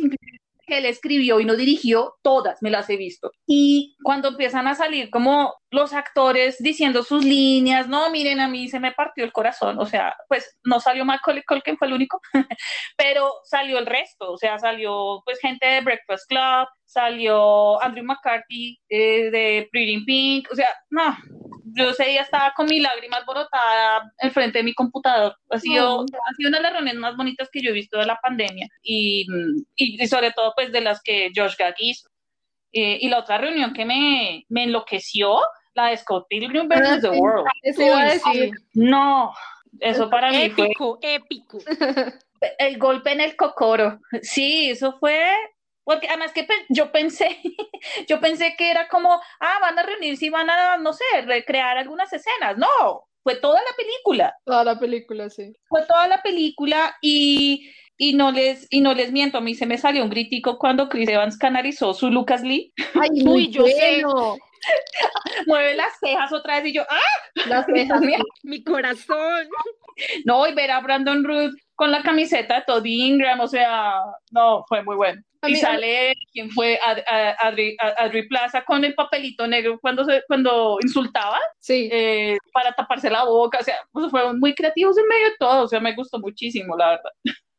[0.70, 3.32] que él escribió y no dirigió, todas me las he visto.
[3.46, 8.70] Y cuando empiezan a salir como los actores diciendo sus líneas, no, miren, a mí
[8.70, 12.22] se me partió el corazón, o sea, pues no salió Macaulay Culkin, fue el único,
[12.98, 18.80] pero salió el resto, o sea, salió pues gente de Breakfast Club, salió Andrew McCarthy
[18.90, 21.18] eh, de Pretty Pink, o sea, no,
[21.74, 25.36] yo ese día estaba con mi lágrima alborotada al frente de mi computador.
[25.50, 28.06] Ha sido, ha sido una de las reuniones más bonitas que yo he visto de
[28.06, 29.26] la pandemia y,
[29.76, 32.10] y, sobre todo pues de las que Josh Gag hizo.
[32.72, 35.40] Eh, y la otra reunión que me, me enloqueció,
[35.74, 36.82] la de Scott Pilgrim vs.
[36.86, 37.48] Ah, The World.
[37.64, 38.52] Eso iba a decir.
[38.74, 39.34] No,
[39.80, 40.66] eso para mí fue...
[40.66, 41.58] Épico, épico.
[42.58, 44.00] El golpe en el cocoro.
[44.22, 45.34] Sí, eso fue
[45.90, 47.40] porque además que yo pensé,
[48.08, 51.80] yo pensé que era como, ah, van a reunirse y van a, no sé, recrear
[51.80, 52.60] algunas escenas.
[52.60, 54.36] No, fue toda la película.
[54.46, 55.52] Toda la película, sí.
[55.68, 59.66] Fue toda la película y, y no les y no les miento, a mí se
[59.66, 62.72] me salió un crítico cuando Chris Evans canalizó su Lucas Lee.
[62.94, 63.66] Ay, muy yo
[65.48, 67.48] Mueve las cejas otra vez y yo, ¡ah!
[67.48, 68.00] Las cejas,
[68.44, 69.48] mi corazón.
[70.24, 74.64] No, y ver a Brandon Ruth con la camiseta de Todd Ingram, o sea, no,
[74.68, 75.20] fue muy bueno.
[75.48, 81.40] Y sale quien fue Adri, Adri, Plaza con el papelito negro cuando se, cuando insultaba
[81.60, 81.90] sí.
[81.92, 85.64] Eh, para taparse la boca, o sea, pues fueron muy creativos en medio de todo,
[85.64, 87.12] o sea, me gustó muchísimo, la verdad.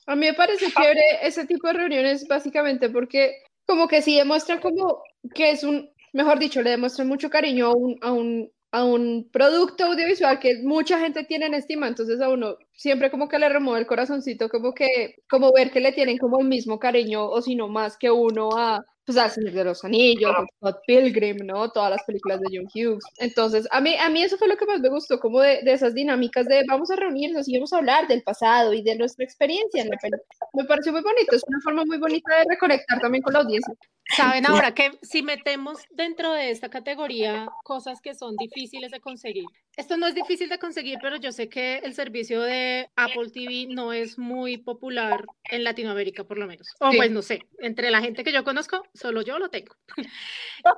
[0.07, 4.61] A mí me parece chévere ese tipo de reuniones básicamente porque como que sí demuestra
[4.61, 5.03] como
[5.35, 9.29] que es un, mejor dicho, le demuestran mucho cariño a un, a un a un
[9.33, 13.49] producto audiovisual que mucha gente tiene en estima, entonces a uno siempre como que le
[13.49, 17.43] remueve el corazoncito, como que, como ver que le tienen como el mismo cariño o
[17.43, 21.71] si no más que uno a, pues al Señor de los Anillos, Scott Pilgrim, ¿no?
[21.73, 23.05] Todas las películas de John Hughes.
[23.19, 25.73] Entonces, a mí, a mí eso fue lo que más me gustó, como de, de
[25.73, 29.25] esas dinámicas de vamos a reunirnos y vamos a hablar del pasado y de nuestra
[29.25, 30.23] experiencia en la película.
[30.55, 33.75] Me pareció muy bonito, es una forma muy bonita de reconectar también con la audiencia.
[34.17, 39.45] Saben ahora que si metemos dentro de esta categoría cosas que son difíciles de conseguir,
[39.77, 43.67] esto no es difícil de conseguir, pero yo sé que el servicio de Apple TV
[43.69, 46.69] no es muy popular en Latinoamérica, por lo menos.
[46.81, 49.75] O pues no sé, entre la gente que yo conozco, solo yo lo tengo.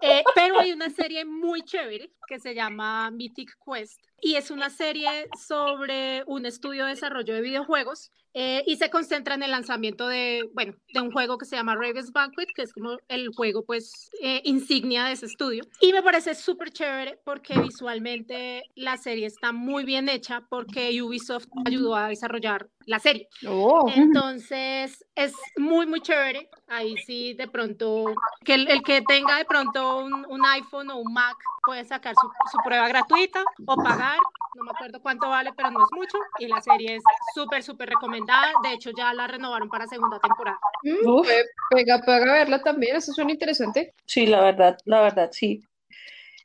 [0.00, 4.70] Eh, pero hay una serie muy chévere que se llama Mythic Quest y es una
[4.70, 10.08] serie sobre un estudio de desarrollo de videojuegos eh, y se concentra en el lanzamiento
[10.08, 13.64] de, bueno, de un juego que se llama Raven's Banquet, que es como el juego,
[13.64, 15.64] pues, eh, insignia de ese estudio.
[15.80, 21.48] Y me parece súper chévere porque visualmente la serie está muy bien hecha porque Ubisoft
[21.66, 23.28] ayudó a desarrollar la serie.
[23.46, 23.90] Oh.
[23.94, 26.48] Entonces, es muy, muy chévere.
[26.68, 28.06] Ahí sí, de pronto,
[28.44, 32.28] que el, que tenga de pronto un, un, iPhone o un Mac puede sacar su,
[32.50, 34.11] su prueba gratuita o pagar
[34.54, 36.18] no me acuerdo cuánto vale, pero no es mucho.
[36.38, 37.02] Y la serie es
[37.34, 38.52] súper, súper recomendada.
[38.62, 40.58] De hecho, ya la renovaron para segunda temporada.
[40.82, 41.22] Mm,
[41.70, 43.94] pega, pega verla también, eso suena interesante.
[44.04, 45.62] Sí, la verdad, la verdad, sí.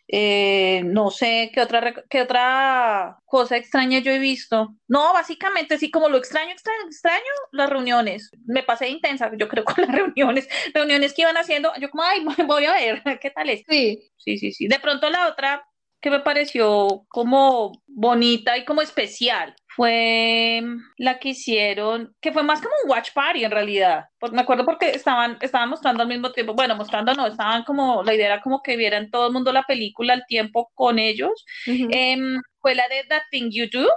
[0.10, 4.74] Eh, no sé qué otra, qué otra cosa extraña yo he visto.
[4.88, 8.32] No, básicamente sí, como lo extraño, extraño, extraño, las reuniones.
[8.46, 11.74] Me pasé intensa, yo creo, con las reuniones, reuniones que iban haciendo.
[11.80, 13.64] Yo como, ay, voy a ver, ¿qué tal es?
[13.68, 14.12] Sí.
[14.18, 14.68] Sí, sí, sí.
[14.68, 15.66] De pronto la otra
[16.02, 20.64] que me pareció como bonita y como especial fue
[20.98, 24.06] la que hicieron, que fue más como un watch party en realidad.
[24.20, 28.02] Porque me acuerdo porque estaban, estaban mostrando al mismo tiempo, bueno, mostrando no, estaban como,
[28.04, 31.46] la idea era como que vieran todo el mundo la película al tiempo con ellos.
[31.66, 33.88] Em, fue la de That Thing You Do.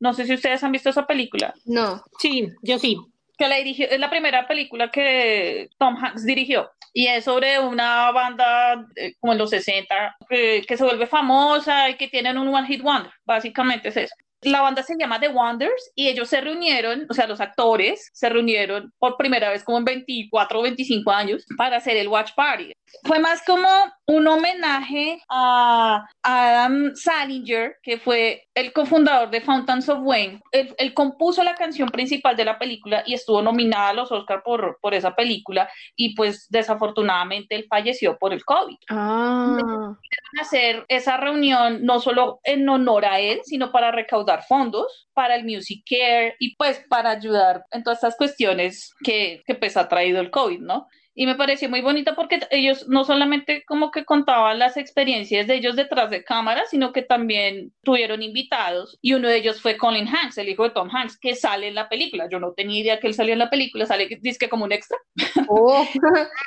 [0.00, 1.54] No sé si ustedes han visto esa película.
[1.64, 2.02] No.
[2.18, 2.98] Sí, yo sí
[3.38, 8.10] que la dirigió, es la primera película que Tom Hanks dirigió y es sobre una
[8.12, 12.54] banda eh, como en los 60 eh, que se vuelve famosa y que tienen un
[12.54, 14.14] One Hit Wonder, básicamente es eso.
[14.42, 18.28] La banda se llama The Wonders y ellos se reunieron, o sea, los actores se
[18.28, 22.72] reunieron por primera vez como en 24 o 25 años para hacer el Watch Party.
[23.04, 23.68] Fue más como
[24.06, 30.40] un homenaje a Adam Salinger, que fue el cofundador de Fountains of Wayne.
[30.50, 34.78] Él, compuso la canción principal de la película y estuvo nominada a los Oscars por,
[34.80, 38.76] por esa película y pues desafortunadamente él falleció por el COVID.
[38.88, 39.94] Ah.
[40.40, 45.44] Hacer esa reunión no solo en honor a él, sino para recaudar fondos para el
[45.44, 50.20] Music Care y pues para ayudar en todas estas cuestiones que, que pues ha traído
[50.20, 50.86] el COVID, ¿no?
[51.20, 55.56] Y me pareció muy bonita porque ellos no solamente como que contaban las experiencias de
[55.56, 60.06] ellos detrás de cámara, sino que también tuvieron invitados y uno de ellos fue Colin
[60.06, 62.28] Hanks, el hijo de Tom Hanks, que sale en la película.
[62.30, 64.96] Yo no tenía idea que él salía en la película, sale disque como un extra.
[65.50, 65.86] Oh.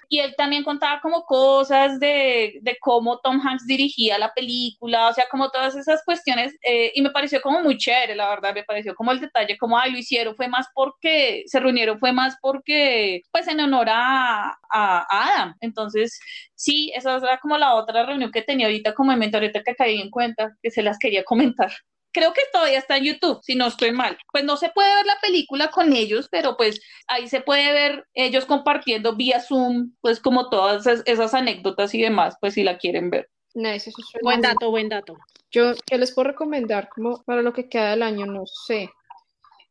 [0.10, 5.14] y él también contaba como cosas de, de, cómo Tom Hanks dirigía la película, o
[5.14, 8.64] sea, como todas esas cuestiones eh, y me pareció como muy chévere, la verdad, me
[8.64, 12.38] pareció como el detalle, como, ay, lo hicieron, fue más porque se reunieron, fue más
[12.42, 15.56] porque, pues en honor a, a, Adam.
[15.62, 16.20] Entonces,
[16.56, 20.00] sí, esa era como la otra reunión que tenía ahorita como en ahorita que caí
[20.00, 21.72] en cuenta, que se las quería comentar.
[22.14, 24.18] Creo que todavía está en YouTube, si no estoy mal.
[24.34, 28.06] Pues no se puede ver la película con ellos, pero pues ahí se puede ver
[28.14, 33.10] ellos compartiendo vía Zoom, pues como todas esas anécdotas y demás, pues si la quieren
[33.10, 33.30] ver.
[33.54, 35.18] Eso suena Buen dato, buen dato.
[35.52, 36.90] Yo, ¿qué les puedo recomendar?
[36.90, 38.90] Como para lo que queda del año, no sé.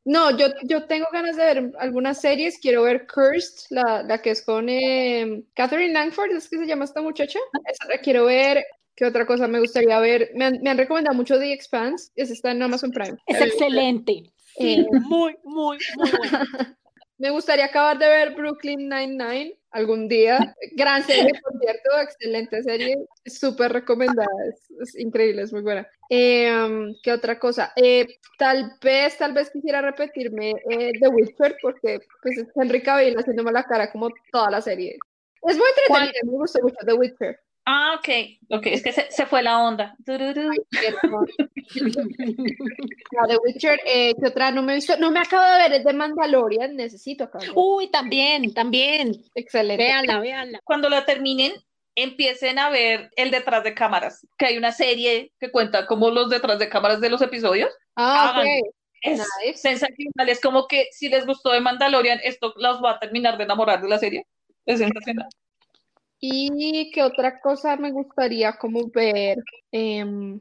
[0.04, 2.58] No, yo, yo tengo ganas de ver algunas series.
[2.58, 6.84] Quiero ver Cursed, la, la que es con eh, Catherine Langford, ¿es que se llama
[6.86, 7.38] esta muchacha?
[7.66, 8.64] Esa la quiero ver.
[8.96, 10.30] ¿Qué otra cosa me gustaría ver?
[10.34, 12.10] Me han, me han recomendado mucho The Expanse.
[12.16, 13.16] Esa está en Amazon Prime.
[13.26, 14.32] Es Eh, excelente.
[14.56, 16.38] Sí, eh, muy, muy, muy bueno.
[17.18, 20.54] Me gustaría acabar de ver Brooklyn Nine-Nine algún día.
[20.72, 25.88] Gran serie, por cierto, excelente serie, súper recomendada, es, es increíble, es muy buena.
[26.08, 27.72] Eh, um, ¿qué otra cosa?
[27.76, 28.06] Eh,
[28.38, 33.52] tal vez, tal vez quisiera repetirme eh, The Witcher, porque pues es Henry Cavill haciéndome
[33.52, 34.98] la cara como toda la serie.
[35.42, 37.40] Es muy entretenida, me gustó mucho The Witcher.
[37.66, 38.08] Ah, ok,
[38.58, 39.94] ok, es que se, se fue la onda.
[40.04, 41.08] Cierto.
[41.08, 44.50] No, The Witcher, eh, ¿qué otra?
[44.50, 47.46] No me he visto, no me acabo de ver, es de Mandalorian, necesito acabar.
[47.46, 47.52] de.
[47.54, 49.12] Uy, también, también.
[49.34, 49.82] Excelente.
[49.84, 50.60] Véanla, véanla.
[50.64, 51.52] Cuando la terminen,
[51.94, 56.30] empiecen a ver el detrás de cámaras, que hay una serie que cuenta como los
[56.30, 57.70] detrás de cámaras de los episodios.
[57.96, 58.38] Ah, ok.
[58.38, 58.70] Háganlo.
[59.02, 59.56] Es Nice.
[59.58, 63.44] sensacional, es como que si les gustó de Mandalorian, esto los va a terminar de
[63.44, 64.26] enamorar de la serie.
[64.66, 65.26] Es sensacional.
[66.20, 69.38] ¿Y qué otra cosa me gustaría como ver?
[69.72, 70.40] Em,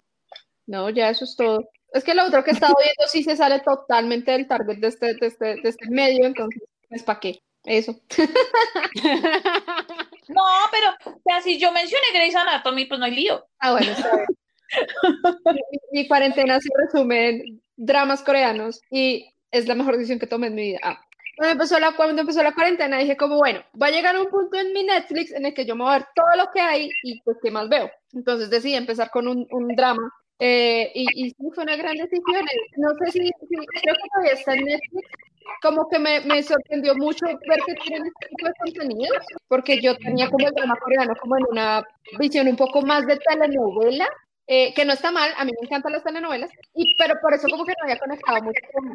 [0.68, 1.70] no, ya eso es todo.
[1.94, 4.88] Es que lo otro que he estado viendo sí se sale totalmente del target de
[4.88, 7.40] este, de este, de este medio, entonces, pues, ¿para qué?
[7.66, 8.00] Eso.
[10.28, 13.46] No, pero o sea, si yo mencioné Grey's Anatomy, pues no hay lío.
[13.60, 14.28] Ah, bueno, está bien.
[15.92, 20.48] Mi, mi cuarentena se resume en dramas coreanos y es la mejor decisión que tomé
[20.48, 20.80] en mi vida.
[20.84, 21.02] Ah.
[21.40, 24.60] Cuando empezó la, cuando empezó la cuarentena dije como, bueno, va a llegar un punto
[24.60, 26.90] en mi Netflix en el que yo me voy a ver todo lo que hay
[27.02, 27.90] y pues qué más veo.
[28.12, 30.02] Entonces decidí empezar con un, un drama
[30.38, 32.44] eh, y, y fue una gran decisión.
[32.76, 35.08] No sé si, si creo que todavía está en Netflix.
[35.62, 39.96] Como que me, me sorprendió mucho ver que tienen este tipo de contenidos, porque yo
[39.98, 41.84] tenía como el drama coreano como en una
[42.20, 44.08] visión un poco más de telenovela,
[44.52, 47.48] eh, que no está mal, a mí me encantan las telenovelas, y, pero por eso
[47.50, 48.94] como que no había conectado mucho con,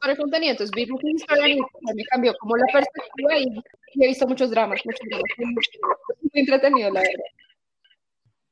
[0.00, 1.60] con el contenido, entonces vi Brooklyn Historia y
[1.94, 3.46] me cambió como la perspectiva y,
[3.94, 7.24] y he visto muchos dramas, muchos dramas, muy, muy entretenido la verdad.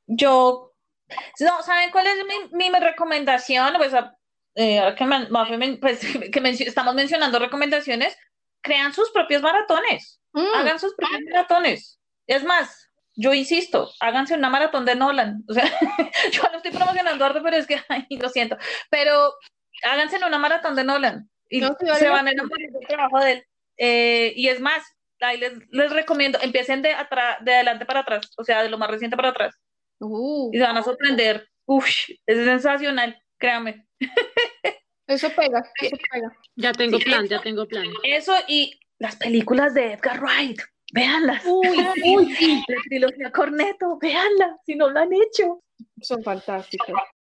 [0.07, 0.73] Yo,
[1.41, 2.17] no, ¿saben cuál es
[2.53, 3.75] mi, mi recomendación?
[3.77, 3.93] Pues,
[4.55, 5.29] eh, ahora que, man-
[5.59, 6.01] men- pues,
[6.33, 8.17] que mencio- estamos mencionando recomendaciones,
[8.63, 11.99] crean sus propios maratones, Mm, hagan sus propios maratones.
[12.27, 12.88] Es más,
[13.21, 15.43] yo insisto, háganse una maratón de Nolan.
[15.49, 15.65] O sea,
[16.33, 18.57] yo lo estoy promocionando harto, pero es que, ay, lo siento.
[18.91, 19.35] Pero
[19.83, 23.33] háganse una maratón de Nolan y No, se la van a enamorar del trabajo de
[23.33, 23.45] él.
[23.77, 24.83] Eh, y es más,
[25.21, 28.79] ahí les, les recomiendo, empiecen de, atrás, de adelante para atrás, o sea, de lo
[28.79, 29.57] más reciente para atrás.
[29.99, 31.49] uh, Y se van a sorprender.
[31.67, 31.87] Uf,
[32.27, 33.87] es sensacional, créame.
[35.07, 36.33] eso pega, eso pega.
[36.57, 37.87] Ya tengo Sí, plan, eso- ya tengo plan.
[38.05, 40.61] Eso y las películas de Edgar Wright,
[40.93, 41.45] véanlas.
[41.45, 41.67] Uy,
[42.17, 45.63] Uy, sí, la trilogía Corneto, véanla, si no lo han hecho.
[46.01, 46.99] Son fantásticos.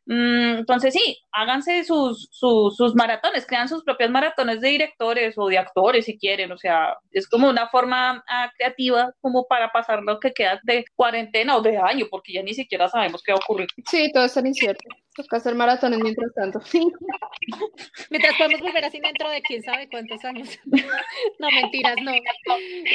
[0.10, 5.46] Mm, entonces sí, háganse sus, sus, sus maratones, crean sus propias maratones de directores o
[5.48, 10.02] de actores si quieren, o sea, es como una forma ah, creativa como para pasar
[10.02, 13.38] lo que queda de cuarentena o de año, porque ya ni siquiera sabemos qué va
[13.38, 13.68] a ocurrir.
[13.86, 14.84] Sí, todo es tan incierto.
[15.14, 16.60] Toca hacer maratones mientras tanto.
[18.10, 20.50] mientras podemos volver así dentro de quién sabe cuántos años.
[21.40, 22.12] No, mentiras, no.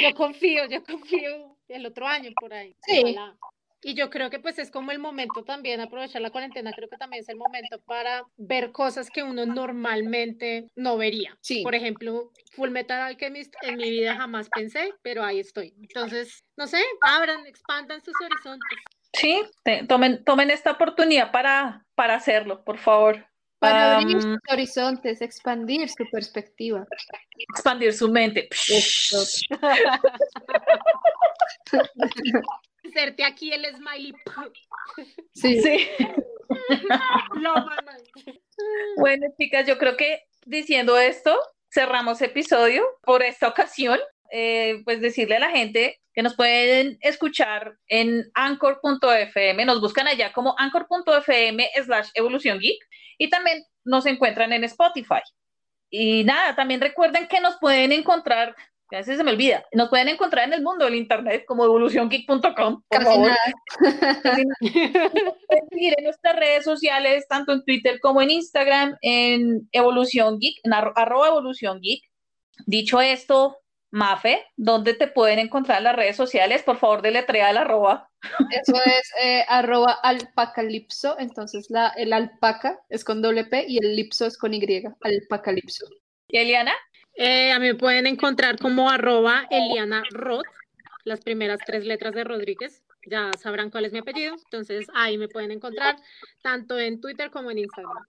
[0.01, 2.75] Yo confío, yo confío el otro año por ahí.
[2.85, 3.01] Sí.
[3.03, 3.35] ojalá.
[3.87, 6.97] Y yo creo que pues es como el momento también, aprovechar la cuarentena, creo que
[6.97, 11.37] también es el momento para ver cosas que uno normalmente no vería.
[11.41, 11.61] Sí.
[11.61, 15.75] Por ejemplo, Full Metal Alchemist en mi vida jamás pensé, pero ahí estoy.
[15.79, 18.79] Entonces, no sé, abran, expandan sus horizontes.
[19.13, 23.27] Sí, te- tomen, tomen esta oportunidad para, para hacerlo, por favor.
[23.59, 26.87] Para abrir sus horizontes, expandir su perspectiva.
[27.53, 28.49] expandir su mente.
[33.25, 34.13] Aquí el smiley.
[35.33, 35.61] Sí.
[35.61, 35.87] Sí.
[37.33, 37.77] Mamá.
[38.97, 41.37] Bueno, chicas, yo creo que diciendo esto,
[41.69, 43.99] cerramos episodio por esta ocasión.
[44.31, 50.33] Eh, pues decirle a la gente que nos pueden escuchar en anchor.fm, nos buscan allá
[50.33, 52.79] como anchor.fm slash evolución geek
[53.17, 55.21] y también nos encuentran en Spotify.
[55.89, 58.55] Y nada, también recuerden que nos pueden encontrar,
[58.91, 62.83] a veces se me olvida, nos pueden encontrar en el mundo del internet como evoluciongeek.com,
[62.89, 63.29] Casi favor.
[63.29, 63.53] nada.
[64.59, 70.59] pueden seguir en nuestras redes sociales, tanto en Twitter como en Instagram, en Evolución Geek,
[70.63, 72.03] en arro- arroba Evolución Geek.
[72.65, 73.57] Dicho esto,
[73.91, 76.63] Mafe, ¿dónde te pueden encontrar las redes sociales?
[76.63, 78.09] Por favor, deletrea el arroba.
[78.51, 81.17] Eso es eh, arroba alpacalipso.
[81.19, 84.83] Entonces la, el alpaca es con doble P y el lipso es con Y.
[85.01, 85.85] Alpacalipso.
[86.27, 86.73] ¿Y Eliana?
[87.17, 90.45] Eh, a mí me pueden encontrar como arroba Eliana Roth,
[91.05, 92.83] las primeras tres letras de Rodríguez.
[93.07, 95.95] ya sabrán cuál es mi apellido, entonces ahí me pueden encontrar
[96.41, 98.03] tanto en Twitter como en Instagram.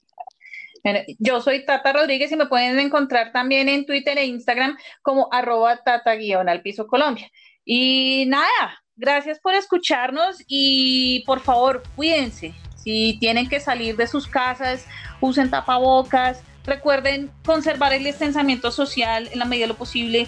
[1.18, 5.82] Yo soy Tata Rodríguez y me pueden encontrar también en Twitter e Instagram como arroba
[5.82, 7.30] tata guion al piso Colombia.
[7.64, 12.54] Y nada, gracias por escucharnos y por favor, cuídense.
[12.76, 14.86] Si tienen que salir de sus casas,
[15.20, 16.42] usen tapabocas.
[16.66, 20.26] Recuerden conservar el distanciamiento social en la medida de lo posible.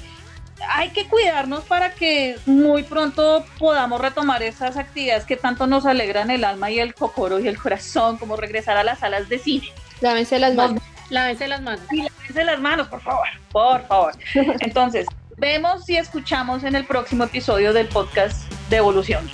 [0.70, 6.30] Hay que cuidarnos para que muy pronto podamos retomar esas actividades que tanto nos alegran
[6.30, 9.68] el alma y el cocoro y el corazón, como regresar a las salas de cine.
[10.01, 10.82] Lávense las manos.
[11.11, 11.80] Lávense las manos.
[11.91, 14.12] Y lávense las manos, por favor, por favor.
[14.61, 19.28] Entonces, vemos y escuchamos en el próximo episodio del podcast de Evolución.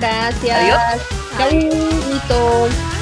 [0.00, 0.56] Gracias.
[0.56, 1.62] Adiós.
[2.28, 2.98] Adiós.